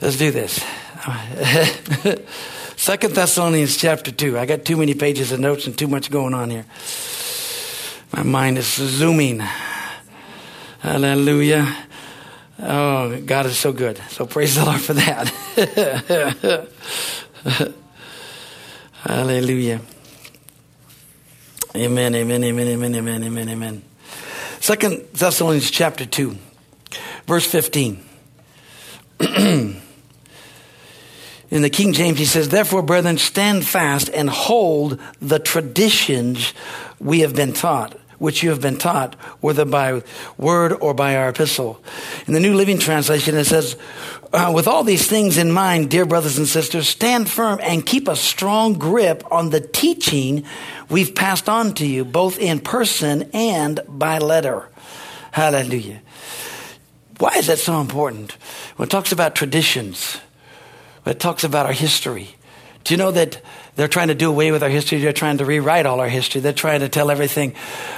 [0.00, 0.60] Let's do this.
[2.76, 4.36] Second Thessalonians chapter 2.
[4.36, 6.64] I got too many pages of notes and too much going on here.
[8.12, 9.40] My mind is zooming.
[10.80, 11.76] Hallelujah.
[12.58, 13.98] Oh, God is so good.
[14.08, 15.32] So praise the Lord for that.
[19.02, 19.80] Hallelujah.
[21.76, 23.82] Amen, amen, amen, amen, amen, amen, amen.
[24.58, 26.36] Second Thessalonians chapter 2,
[27.24, 28.04] verse 15.
[29.20, 29.82] In
[31.50, 36.52] the King James, he says, Therefore, brethren, stand fast and hold the traditions
[36.98, 40.02] we have been taught, which you have been taught, whether by
[40.36, 41.80] word or by our epistle.
[42.26, 43.76] In the New Living Translation, it says,
[44.32, 48.08] uh, With all these things in mind, dear brothers and sisters, stand firm and keep
[48.08, 50.44] a strong grip on the teaching
[50.88, 54.68] we've passed on to you, both in person and by letter.
[55.32, 56.02] Hallelujah.
[57.18, 58.32] Why is that so important?
[58.76, 60.18] When it talks about traditions,
[61.02, 62.28] when it talks about our history.
[62.84, 63.40] Do you know that
[63.76, 64.98] they're trying to do away with our history?
[64.98, 66.40] They're trying to rewrite all our history.
[66.40, 67.54] They're trying to tell everything,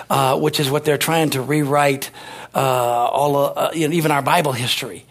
[0.08, 2.10] uh, which is what they're trying to rewrite
[2.54, 5.04] uh, all, uh, you know, even our Bible history.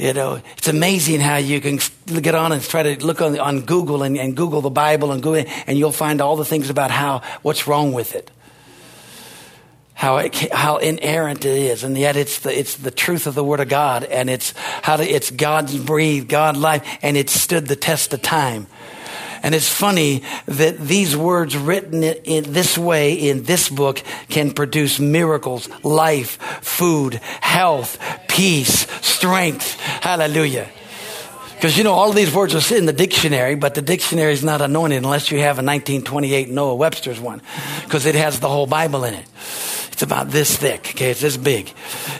[0.00, 1.78] You know, it's amazing how you can
[2.22, 5.22] get on and try to look on, on Google and, and Google the Bible and
[5.22, 8.30] Google, and you'll find all the things about how what's wrong with it
[9.92, 13.44] how it, how inerrant it is, and yet it's the it's the truth of the
[13.44, 17.66] Word of God, and it's how to, it's God's breathed, God life, and it stood
[17.66, 18.66] the test of time.
[19.42, 25.00] And it's funny that these words written in this way in this book can produce
[25.00, 27.98] miracles, life, food, health,
[28.28, 29.80] peace, strength.
[29.80, 30.68] Hallelujah.
[31.54, 34.62] Because you know, all these words are in the dictionary, but the dictionary is not
[34.62, 37.42] anointed unless you have a 1928 Noah Webster's one,
[37.84, 39.26] because it has the whole Bible in it.
[39.92, 41.10] It's about this thick, okay?
[41.10, 41.70] It's this big.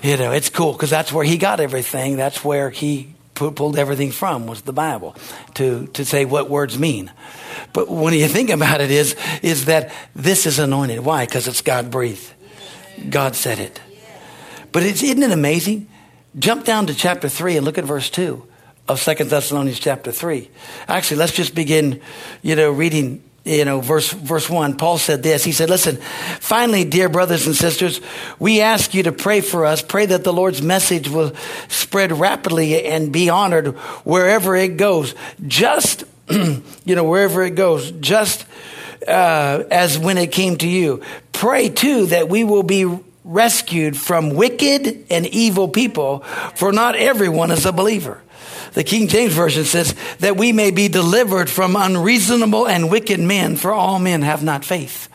[0.02, 2.18] You know, it's cool because that's where he got everything.
[2.18, 3.14] That's where he
[3.50, 5.16] pulled everything from was the Bible
[5.55, 7.11] to, to say what words mean.
[7.72, 11.00] But when you think about it is, is that this is anointed.
[11.00, 11.24] Why?
[11.24, 12.33] Because it's God breathed.
[13.09, 13.81] God said it.
[14.72, 15.88] But isn't it amazing?
[16.38, 18.46] Jump down to chapter 3 and look at verse 2
[18.88, 20.50] of Second Thessalonians chapter 3.
[20.88, 22.00] Actually, let's just begin,
[22.42, 25.44] you know, reading you know, verse, verse one, Paul said this.
[25.44, 25.96] He said, listen,
[26.40, 28.00] finally, dear brothers and sisters,
[28.38, 29.81] we ask you to pray for us.
[29.81, 31.33] Pray that the Lord's message will
[31.68, 33.68] spread rapidly and be honored
[34.05, 35.14] wherever it goes.
[35.46, 38.44] Just, you know, wherever it goes, just
[39.09, 41.03] uh, as when it came to you.
[41.33, 46.20] Pray too that we will be rescued from wicked and evil people,
[46.54, 48.22] for not everyone is a believer.
[48.72, 53.56] The King James Version says that we may be delivered from unreasonable and wicked men,
[53.56, 55.09] for all men have not faith.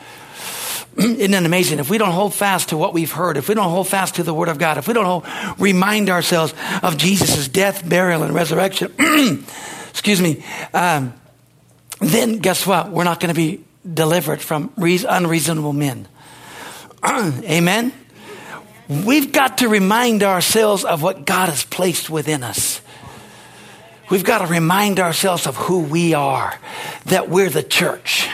[0.98, 1.80] Isn't it amazing?
[1.80, 4.24] If we don't hold fast to what we've heard, if we don't hold fast to
[4.24, 5.26] the Word of God, if we don't hold,
[5.58, 8.94] remind ourselves of Jesus' death, burial, and resurrection,
[9.90, 11.14] excuse me, um,
[12.00, 12.92] then guess what?
[12.92, 16.08] We're not going to be delivered from unreasonable men.
[17.44, 17.94] Amen?
[18.88, 22.82] We've got to remind ourselves of what God has placed within us.
[24.10, 26.60] We've got to remind ourselves of who we are,
[27.06, 28.30] that we're the church.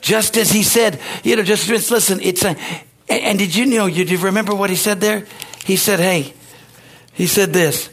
[0.00, 2.56] Just as he said, you know, just, listen, it's a,
[3.08, 5.26] and did you know, you, did you remember what he said there?
[5.64, 6.34] He said, hey,
[7.12, 7.88] he said this,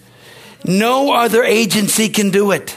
[0.65, 2.75] no other agency can do it.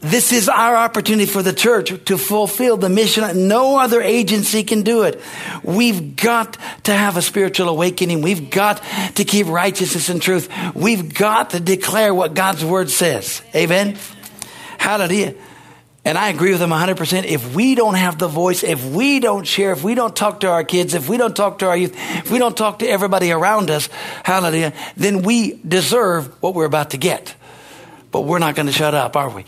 [0.00, 3.48] This is our opportunity for the church to fulfill the mission.
[3.48, 5.20] No other agency can do it.
[5.62, 8.22] We've got to have a spiritual awakening.
[8.22, 8.82] We've got
[9.16, 10.48] to keep righteousness and truth.
[10.74, 13.42] We've got to declare what God's word says.
[13.54, 13.98] Amen.
[14.78, 15.34] Hallelujah.
[16.02, 17.24] And I agree with him 100%.
[17.24, 20.48] If we don't have the voice, if we don't share, if we don't talk to
[20.48, 23.32] our kids, if we don't talk to our youth, if we don't talk to everybody
[23.32, 23.90] around us,
[24.24, 27.34] hallelujah, then we deserve what we're about to get.
[28.10, 29.44] But we're not going to shut up, are we?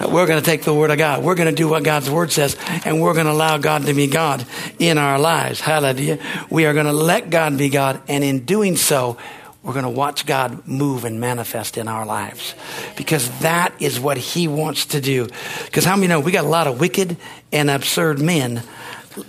[0.00, 1.22] We're going to take the word of God.
[1.22, 3.94] We're going to do what God's word says, and we're going to allow God to
[3.94, 4.46] be God
[4.78, 5.60] in our lives.
[5.60, 6.18] Hallelujah.
[6.48, 9.18] We are going to let God be God, and in doing so,
[9.62, 12.54] we're going to watch God move and manifest in our lives
[12.96, 15.28] because that is what He wants to do.
[15.66, 17.18] Because how many know we got a lot of wicked
[17.52, 18.62] and absurd men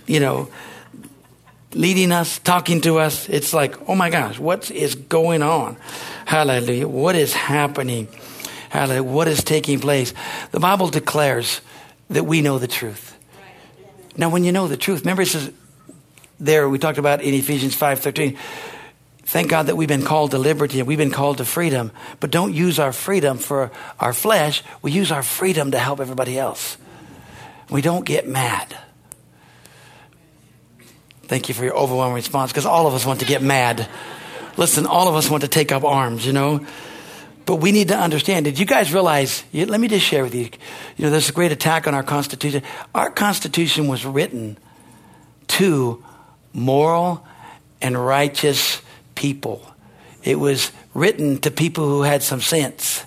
[0.05, 0.49] you know,
[1.73, 3.29] leading us, talking to us.
[3.29, 5.77] It's like, oh my gosh, what is going on?
[6.25, 6.87] Hallelujah.
[6.87, 8.07] What is happening?
[8.69, 9.03] Hallelujah.
[9.03, 10.13] What is taking place?
[10.51, 11.61] The Bible declares
[12.09, 13.17] that we know the truth.
[14.15, 15.51] Now, when you know the truth, remember it says
[16.39, 18.37] there, we talked about in Ephesians 5.13,
[19.23, 22.31] thank God that we've been called to liberty and we've been called to freedom, but
[22.31, 24.63] don't use our freedom for our flesh.
[24.81, 26.77] We use our freedom to help everybody else.
[27.69, 28.75] We don't get mad.
[31.23, 33.87] Thank you for your overwhelming response because all of us want to get mad.
[34.57, 36.65] Listen, all of us want to take up arms, you know.
[37.49, 38.45] But we need to understand.
[38.45, 39.43] Did you guys realize?
[39.51, 40.51] Let me just share with you.
[40.97, 42.61] You know, there's a great attack on our Constitution.
[42.93, 44.55] Our Constitution was written
[45.47, 46.05] to
[46.53, 47.25] moral
[47.81, 48.83] and righteous
[49.15, 49.65] people.
[50.21, 53.03] It was written to people who had some sense.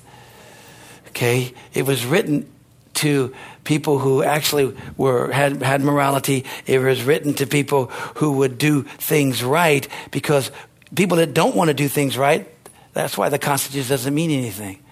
[1.11, 1.55] Okay?
[1.73, 2.51] It was written
[2.95, 3.33] to
[3.63, 6.45] people who actually were had, had morality.
[6.67, 7.87] It was written to people
[8.17, 10.51] who would do things right because
[10.97, 12.52] people that don't want to do things right,
[12.93, 14.83] that's why the Constitution doesn't mean anything.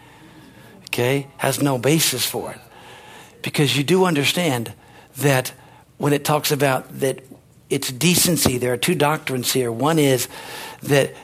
[0.86, 1.28] Okay?
[1.36, 2.60] Has no basis for it.
[3.42, 4.72] Because you do understand
[5.18, 5.52] that
[5.98, 7.22] when it talks about that
[7.68, 9.70] it's decency, there are two doctrines here.
[9.70, 10.28] One is
[10.82, 11.14] that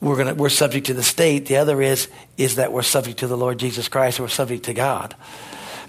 [0.00, 1.46] we're, gonna, we're subject to the state.
[1.46, 4.18] The other is, is that we're subject to the Lord Jesus Christ.
[4.18, 5.14] We're subject to God.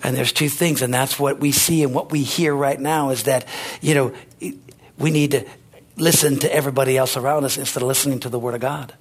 [0.03, 3.09] And there's two things, and that's what we see and what we hear right now
[3.09, 3.47] is that,
[3.82, 4.13] you know,
[4.97, 5.45] we need to
[5.95, 8.93] listen to everybody else around us instead of listening to the Word of God.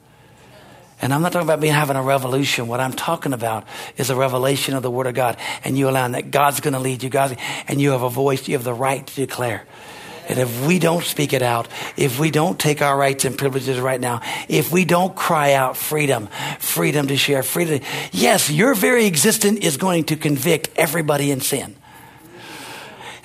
[1.02, 2.68] And I'm not talking about being having a revolution.
[2.68, 3.64] What I'm talking about
[3.96, 5.36] is a revelation of the Word of God.
[5.62, 7.36] And you allow that God's going to lead you, God,
[7.68, 9.64] and you have a voice, you have the right to declare.
[10.28, 13.78] And if we don't speak it out, if we don't take our rights and privileges
[13.78, 16.28] right now, if we don't cry out freedom,
[16.58, 17.80] freedom to share, freedom,
[18.10, 21.76] yes, your very existence is going to convict everybody in sin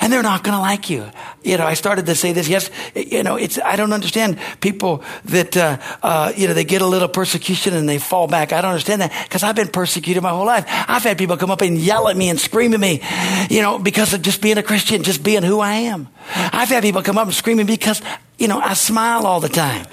[0.01, 1.09] and they're not going to like you.
[1.43, 2.49] You know, I started to say this.
[2.49, 6.81] Yes, you know, it's I don't understand people that uh, uh, you know they get
[6.81, 8.51] a little persecution and they fall back.
[8.51, 10.65] I don't understand that because I've been persecuted my whole life.
[10.67, 13.01] I've had people come up and yell at me and scream at me,
[13.49, 16.09] you know, because of just being a Christian, just being who I am.
[16.35, 18.01] I've had people come up and scream at me because
[18.41, 19.85] you know I smile all the time,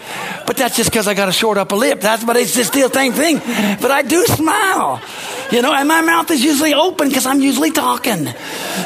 [0.46, 2.00] but that's just because I got a short upper lip.
[2.00, 3.38] That's but it's just still the same thing.
[3.38, 5.02] But I do smile,
[5.52, 8.26] you know, and my mouth is usually open because I'm usually talking.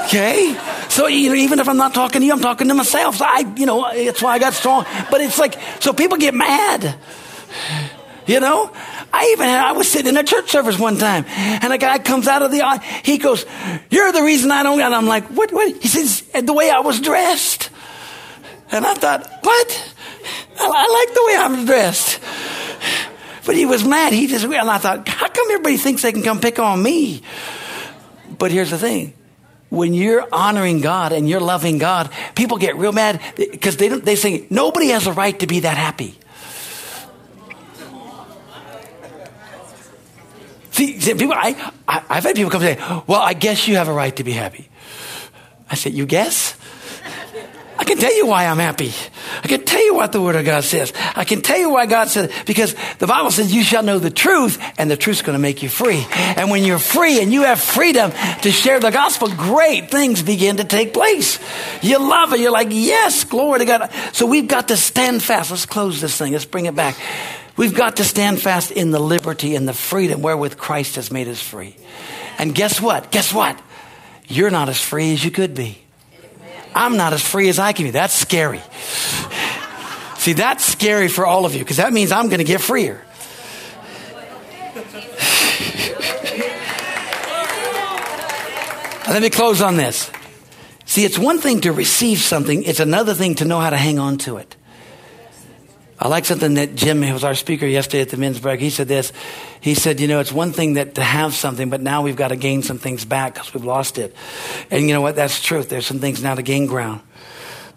[0.07, 0.59] Okay,
[0.89, 3.17] so you know, even if I'm not talking to you, I'm talking to myself.
[3.17, 4.85] So I, you know, it's why I got strong.
[5.11, 6.99] But it's like, so people get mad.
[8.27, 8.71] You know,
[9.13, 11.99] I even had, I was sitting in a church service one time, and a guy
[11.99, 13.47] comes out of the uh, he goes,
[13.91, 15.53] "You're the reason I don't." And I'm like, "What?
[15.53, 17.71] What?" He says, "The way I was dressed."
[18.73, 19.95] And I thought, "What?
[20.59, 22.21] I, I like the way I'm dressed."
[23.45, 24.13] But he was mad.
[24.13, 27.23] He just, and I thought, "How come everybody thinks they can come pick on me?"
[28.39, 29.15] But here's the thing:
[29.69, 34.17] when you're honoring God and you're loving God, people get real mad because they they
[34.17, 36.19] say nobody has a right to be that happy.
[40.73, 41.55] See, people, I,
[41.87, 44.33] I, I've had people come say, "Well, I guess you have a right to be
[44.33, 44.69] happy."
[45.69, 46.57] I said, "You guess?"
[47.83, 48.93] I can tell you why I'm happy.
[49.43, 50.93] I can tell you what the Word of God says.
[51.17, 52.31] I can tell you why God said.
[52.47, 55.65] Because the Bible says you shall know the truth, and the truth's going to make
[55.65, 56.07] you free.
[56.13, 58.13] And when you're free and you have freedom
[58.43, 61.41] to share the gospel, great things begin to take place.
[61.83, 62.39] You love it.
[62.39, 63.91] You're like, yes, glory to God.
[64.13, 65.51] So we've got to stand fast.
[65.51, 66.35] Let's close this thing.
[66.35, 66.97] Let's bring it back.
[67.57, 71.27] We've got to stand fast in the liberty and the freedom wherewith Christ has made
[71.27, 71.75] us free.
[72.39, 73.11] And guess what?
[73.11, 73.61] Guess what?
[74.29, 75.82] You're not as free as you could be.
[76.75, 77.91] I'm not as free as I can be.
[77.91, 78.61] That's scary.
[80.19, 83.05] See, that's scary for all of you because that means I'm going to get freer.
[89.09, 90.11] Let me close on this.
[90.85, 93.99] See, it's one thing to receive something, it's another thing to know how to hang
[93.99, 94.57] on to it.
[96.03, 98.71] I like something that Jim, who was our speaker yesterday at the men's break, he
[98.71, 99.13] said this.
[99.61, 102.29] He said, you know, it's one thing that to have something, but now we've got
[102.29, 104.13] to gain some things back because we've lost it.
[104.69, 105.15] And you know what?
[105.15, 105.69] That's truth.
[105.69, 107.03] There's some things now to gain ground.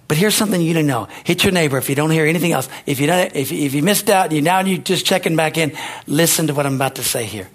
[0.07, 1.07] But here's something you to know.
[1.23, 2.67] Hit your neighbor if you don't hear anything else.
[2.87, 5.77] If you, don't, if, if you missed out, you now you're just checking back in,
[6.07, 7.47] listen to what I'm about to say here.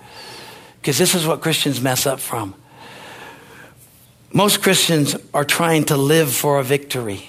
[0.81, 2.55] Because this is what Christians mess up from.
[4.33, 7.25] Most Christians are trying to live for a victory.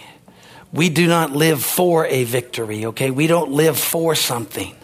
[0.73, 3.11] We do not live for a victory, okay?
[3.11, 4.75] We don't live for something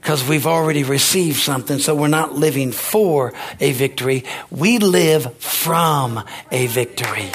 [0.00, 4.24] because we've already received something, so we're not living for a victory.
[4.50, 7.30] We live from a victory.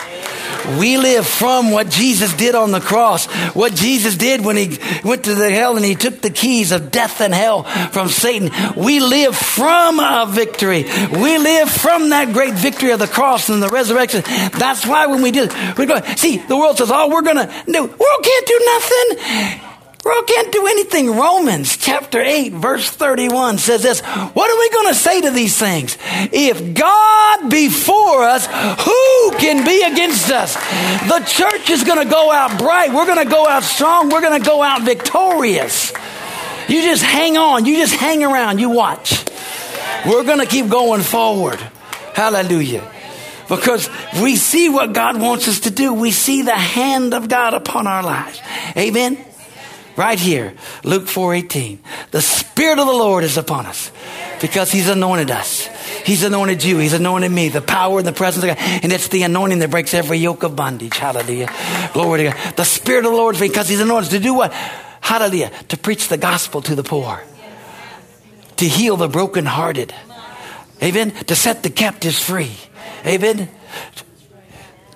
[0.80, 5.26] We live from what Jesus did on the cross, what Jesus did when he went
[5.26, 8.52] to the hell and he took the keys of death and hell from Satan.
[8.76, 10.84] We live from a victory.
[10.84, 14.24] We live from that great victory of the cross and the resurrection.
[14.58, 15.48] That's why when we do,
[15.78, 19.67] we go, see, the world says, oh, we're going to do, world can't do nothing.
[20.08, 21.18] World can't do anything.
[21.18, 25.58] Romans chapter 8, verse 31 says this What are we going to say to these
[25.58, 25.98] things?
[26.32, 30.54] If God be for us, who can be against us?
[31.10, 32.94] The church is going to go out bright.
[32.94, 34.08] We're going to go out strong.
[34.08, 35.92] We're going to go out victorious.
[36.70, 37.66] You just hang on.
[37.66, 38.60] You just hang around.
[38.60, 39.26] You watch.
[40.06, 41.60] We're going to keep going forward.
[42.14, 42.94] Hallelujah
[43.50, 43.90] because
[44.22, 45.94] we see what God wants us to do.
[45.94, 48.42] We see the hand of God upon our lives.
[48.76, 49.27] Amen.
[49.98, 51.80] Right here, Luke 4:18.
[52.12, 53.92] The spirit of the Lord is upon us
[54.40, 55.68] because he's anointed us.
[56.06, 56.78] He's anointed you.
[56.78, 57.50] He's anointed me.
[57.50, 58.58] The power and the presence of God.
[58.84, 60.96] And it's the anointing that breaks every yoke of bondage.
[60.96, 61.50] Hallelujah.
[61.94, 62.56] Glory to God.
[62.56, 64.54] The Spirit of the Lord is because He's anointed to do what?
[65.02, 65.52] Hallelujah.
[65.70, 67.24] To preach the gospel to the poor.
[68.58, 69.96] To heal the brokenhearted.
[70.84, 71.10] Amen.
[71.26, 72.56] To set the captives free.
[73.04, 73.50] Amen.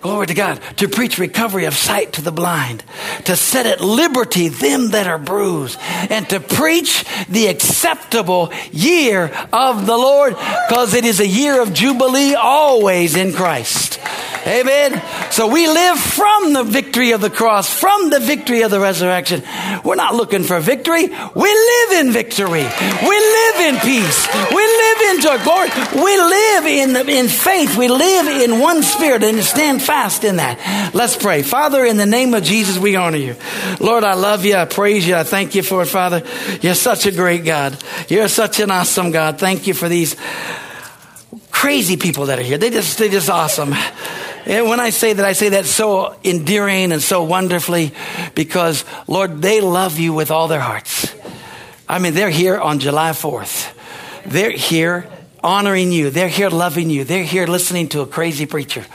[0.02, 0.60] Glory to God.
[0.78, 2.84] To preach recovery of sight to the blind.
[3.26, 5.80] To set at liberty them that are bruised.
[6.10, 10.36] And to preach the acceptable year of the Lord
[10.68, 14.01] because it is a year of jubilee always in Christ.
[14.46, 15.02] Amen.
[15.32, 19.44] So we live from the victory of the cross, from the victory of the resurrection.
[19.84, 21.08] We're not looking for victory.
[21.08, 22.64] We live in victory.
[22.64, 24.28] We live in peace.
[24.50, 25.44] We live in joy.
[25.44, 25.70] Glory.
[25.94, 27.78] We live in, in faith.
[27.78, 30.92] We live in one spirit and stand fast in that.
[30.94, 31.44] Let's pray.
[31.44, 33.36] Father, in the name of Jesus, we honor you.
[33.80, 34.56] Lord, I love you.
[34.56, 35.16] I praise you.
[35.16, 36.24] I thank you for it, Father.
[36.62, 37.78] You're such a great God.
[38.10, 39.38] You're such an awesome God.
[39.38, 40.16] Thank you for these
[41.52, 42.58] crazy people that are here.
[42.58, 43.74] They just, they're just awesome.
[44.46, 47.94] And when I say that, I say that so endearing and so wonderfully
[48.36, 51.14] because, Lord, they love you with all their hearts.
[51.88, 53.74] I mean, they're here on July 4th.
[54.26, 55.08] They're here
[55.44, 56.10] honoring you.
[56.10, 57.04] They're here loving you.
[57.04, 58.86] They're here listening to a crazy preacher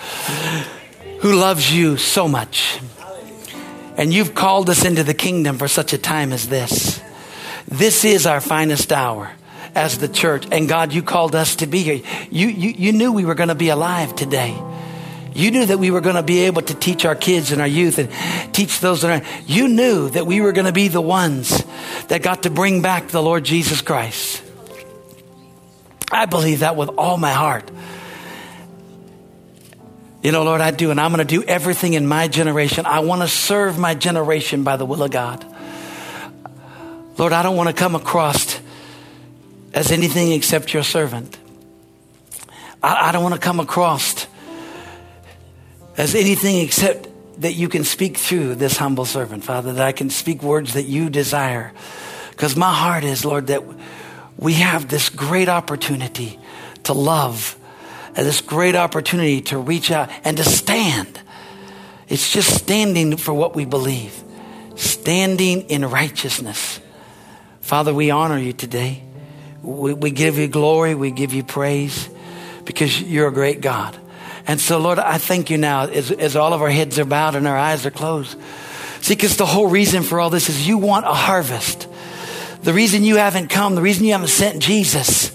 [1.20, 2.80] who loves you so much.
[3.96, 7.00] And you've called us into the kingdom for such a time as this.
[7.66, 9.32] This is our finest hour
[9.74, 10.46] as the church.
[10.50, 12.00] And God, you called us to be here.
[12.30, 14.56] You, you, you knew we were going to be alive today.
[15.36, 17.66] You knew that we were going to be able to teach our kids and our
[17.66, 18.10] youth and
[18.54, 19.42] teach those that are.
[19.46, 21.62] You knew that we were going to be the ones
[22.08, 24.42] that got to bring back the Lord Jesus Christ.
[26.10, 27.70] I believe that with all my heart.
[30.22, 32.86] You know, Lord, I do, and I'm going to do everything in my generation.
[32.86, 35.44] I want to serve my generation by the will of God.
[37.18, 38.58] Lord, I don't want to come across
[39.74, 41.36] as anything except your servant.
[42.82, 44.25] I, I don't want to come across
[45.96, 47.08] as anything except
[47.40, 50.84] that you can speak through this humble servant, Father, that I can speak words that
[50.84, 51.72] you desire.
[52.30, 53.62] Because my heart is, Lord, that
[54.36, 56.38] we have this great opportunity
[56.84, 57.58] to love,
[58.14, 61.20] and this great opportunity to reach out and to stand.
[62.08, 64.22] It's just standing for what we believe,
[64.76, 66.80] standing in righteousness.
[67.60, 69.02] Father, we honor you today.
[69.62, 72.08] We, we give you glory, we give you praise
[72.64, 73.98] because you're a great God.
[74.46, 77.34] And so, Lord, I thank you now as, as all of our heads are bowed
[77.34, 78.38] and our eyes are closed.
[79.00, 81.88] See, because the whole reason for all this is you want a harvest.
[82.62, 85.32] The reason you haven't come, the reason you haven't sent Jesus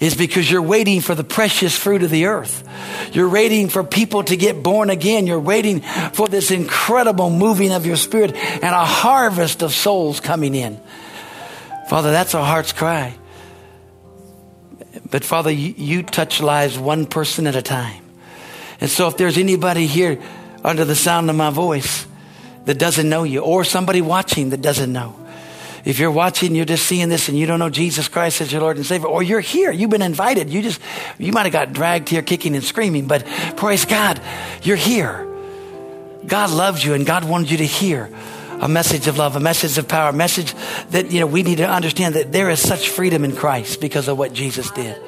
[0.00, 2.62] is because you're waiting for the precious fruit of the earth.
[3.12, 5.26] You're waiting for people to get born again.
[5.26, 10.54] You're waiting for this incredible moving of your spirit and a harvest of souls coming
[10.54, 10.80] in.
[11.88, 13.16] Father, that's our heart's cry.
[15.10, 18.05] But Father, you, you touch lives one person at a time.
[18.80, 20.20] And so if there's anybody here
[20.64, 22.06] under the sound of my voice
[22.64, 25.14] that doesn't know you, or somebody watching that doesn't know,
[25.84, 28.60] if you're watching, you're just seeing this and you don't know Jesus Christ as your
[28.60, 30.80] Lord and Savior, or you're here, you've been invited, you just,
[31.16, 33.24] you might have got dragged here kicking and screaming, but
[33.56, 34.20] praise God,
[34.62, 35.24] you're here.
[36.26, 38.10] God loves you and God wanted you to hear
[38.60, 40.54] a message of love, a message of power, a message
[40.90, 44.08] that, you know, we need to understand that there is such freedom in Christ because
[44.08, 45.00] of what Jesus did.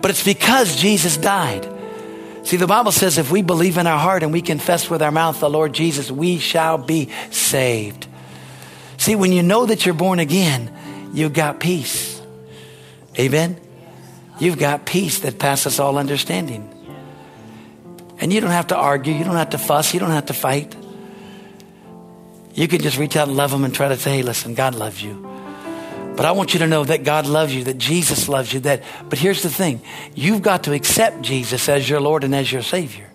[0.00, 1.66] But it's because Jesus died.
[2.44, 5.12] See, the Bible says if we believe in our heart and we confess with our
[5.12, 8.06] mouth the Lord Jesus, we shall be saved.
[8.98, 12.20] See, when you know that you're born again, you've got peace.
[13.18, 13.60] Amen?
[14.38, 16.68] You've got peace that passes all understanding.
[18.18, 20.34] And you don't have to argue, you don't have to fuss, you don't have to
[20.34, 20.74] fight.
[22.54, 24.74] You can just reach out and love them and try to say, hey, listen, God
[24.74, 25.31] loves you.
[26.16, 28.82] But I want you to know that God loves you, that Jesus loves you, that,
[29.08, 29.80] but here's the thing.
[30.14, 33.08] You've got to accept Jesus as your Lord and as your Savior.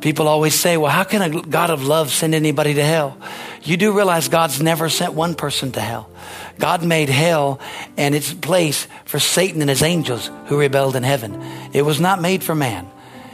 [0.00, 3.18] People always say, well, how can a God of love send anybody to hell?
[3.62, 6.10] You do realize God's never sent one person to hell.
[6.58, 7.58] God made hell
[7.96, 11.42] and its place for Satan and his angels who rebelled in heaven.
[11.72, 12.86] It was not made for man.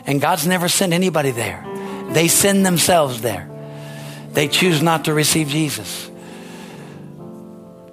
[0.07, 1.67] And God's never sent anybody there.
[2.11, 3.49] They send themselves there.
[4.33, 6.10] They choose not to receive Jesus.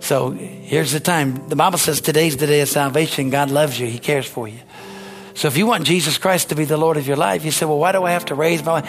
[0.07, 1.49] So here's the time.
[1.49, 3.29] The Bible says today's the day of salvation.
[3.29, 3.87] God loves you.
[3.87, 4.59] He cares for you.
[5.33, 7.65] So if you want Jesus Christ to be the Lord of your life, you say,
[7.65, 8.79] well, why do I have to raise my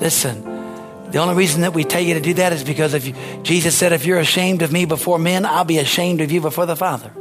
[0.00, 0.42] Listen,
[1.10, 3.76] the only reason that we tell you to do that is because if you, Jesus
[3.76, 6.74] said, if you're ashamed of me before men, I'll be ashamed of you before the
[6.74, 7.12] Father.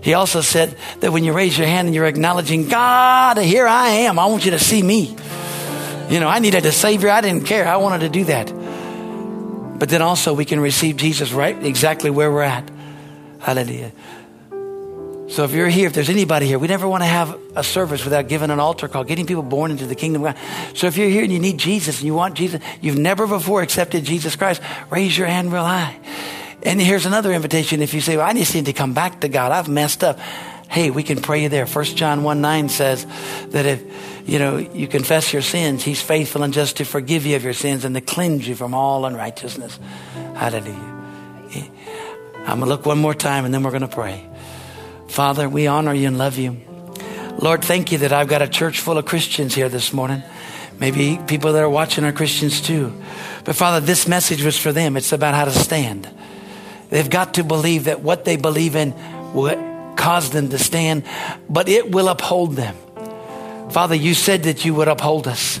[0.00, 3.88] He also said that when you raise your hand and you're acknowledging, God, here I
[4.08, 4.18] am.
[4.18, 5.16] I want you to see me.
[6.08, 7.08] You know, I needed a Savior.
[7.08, 7.68] I didn't care.
[7.68, 8.55] I wanted to do that.
[9.78, 12.70] But then also we can receive Jesus right exactly where we're at.
[13.40, 13.92] Hallelujah.
[15.28, 18.04] So if you're here, if there's anybody here, we never want to have a service
[18.04, 20.76] without giving an altar call, getting people born into the kingdom of God.
[20.76, 23.62] So if you're here and you need Jesus and you want Jesus, you've never before
[23.62, 25.98] accepted Jesus Christ, raise your hand real high.
[26.62, 27.82] And here's another invitation.
[27.82, 29.52] If you say, well, I just need to come back to God.
[29.52, 30.18] I've messed up.
[30.68, 31.66] Hey, we can pray you there.
[31.66, 33.06] First John 1 9 says
[33.50, 37.36] that if, you know, you confess your sins, he's faithful and just to forgive you
[37.36, 39.78] of your sins and to cleanse you from all unrighteousness.
[40.34, 40.94] Hallelujah.
[42.38, 44.28] I'm going to look one more time and then we're going to pray.
[45.08, 46.60] Father, we honor you and love you.
[47.38, 50.22] Lord, thank you that I've got a church full of Christians here this morning.
[50.78, 52.92] Maybe people that are watching are Christians too.
[53.44, 54.96] But Father, this message was for them.
[54.96, 56.08] It's about how to stand.
[56.90, 58.92] They've got to believe that what they believe in
[59.32, 61.04] will cause them to stand,
[61.48, 62.76] but it will uphold them.
[63.70, 65.60] Father, you said that you would uphold us.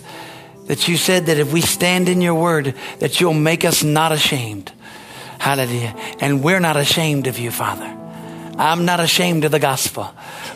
[0.66, 4.12] That you said that if we stand in your word, that you'll make us not
[4.12, 4.72] ashamed.
[5.38, 5.94] Hallelujah.
[6.20, 7.96] And we're not ashamed of you, Father.
[8.58, 10.04] I'm not ashamed of the gospel,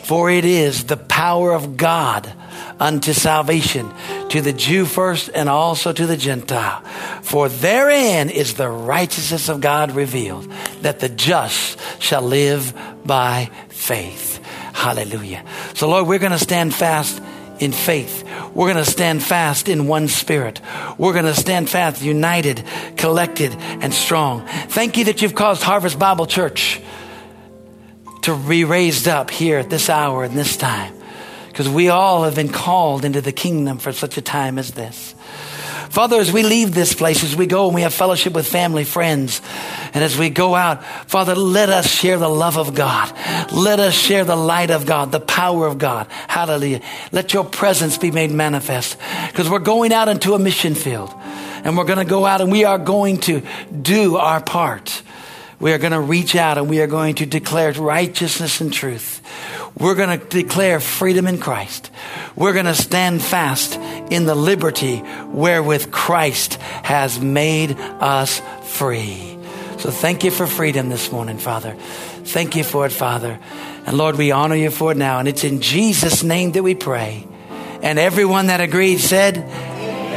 [0.03, 2.33] for it is the power of God
[2.79, 3.93] unto salvation
[4.29, 6.81] to the Jew first and also to the Gentile.
[7.21, 12.73] For therein is the righteousness of God revealed, that the just shall live
[13.05, 14.43] by faith.
[14.73, 15.45] Hallelujah.
[15.75, 17.21] So, Lord, we're going to stand fast
[17.61, 18.27] in faith.
[18.53, 20.59] We're going to stand fast in one spirit.
[20.97, 22.63] We're going to stand fast, united,
[22.97, 24.45] collected, and strong.
[24.47, 26.81] Thank you that you've caused Harvest Bible Church
[28.23, 30.93] to be raised up here at this hour and this time.
[31.47, 35.13] Because we all have been called into the kingdom for such a time as this.
[35.91, 38.85] Father, as we leave this place, as we go and we have fellowship with family,
[38.85, 39.41] friends,
[39.93, 43.13] and as we go out, Father, let us share the love of God.
[43.51, 46.07] Let us share the light of God, the power of God.
[46.29, 46.79] Hallelujah.
[47.11, 48.97] Let your presence be made manifest.
[49.27, 51.13] Because we're going out into a mission field.
[51.65, 55.03] And we're going to go out and we are going to do our part.
[55.59, 59.21] We are going to reach out and we are going to declare righteousness and truth.
[59.77, 61.89] We're going to declare freedom in Christ.
[62.35, 63.75] We're going to stand fast
[64.11, 69.37] in the liberty wherewith Christ has made us free.
[69.79, 71.73] So thank you for freedom this morning, Father.
[71.73, 73.39] Thank you for it, Father.
[73.85, 75.19] And Lord, we honor you for it now.
[75.19, 77.27] And it's in Jesus' name that we pray.
[77.81, 79.37] And everyone that agreed said,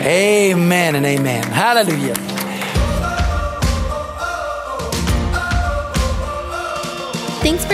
[0.04, 1.44] Amen and amen.
[1.44, 2.33] Hallelujah.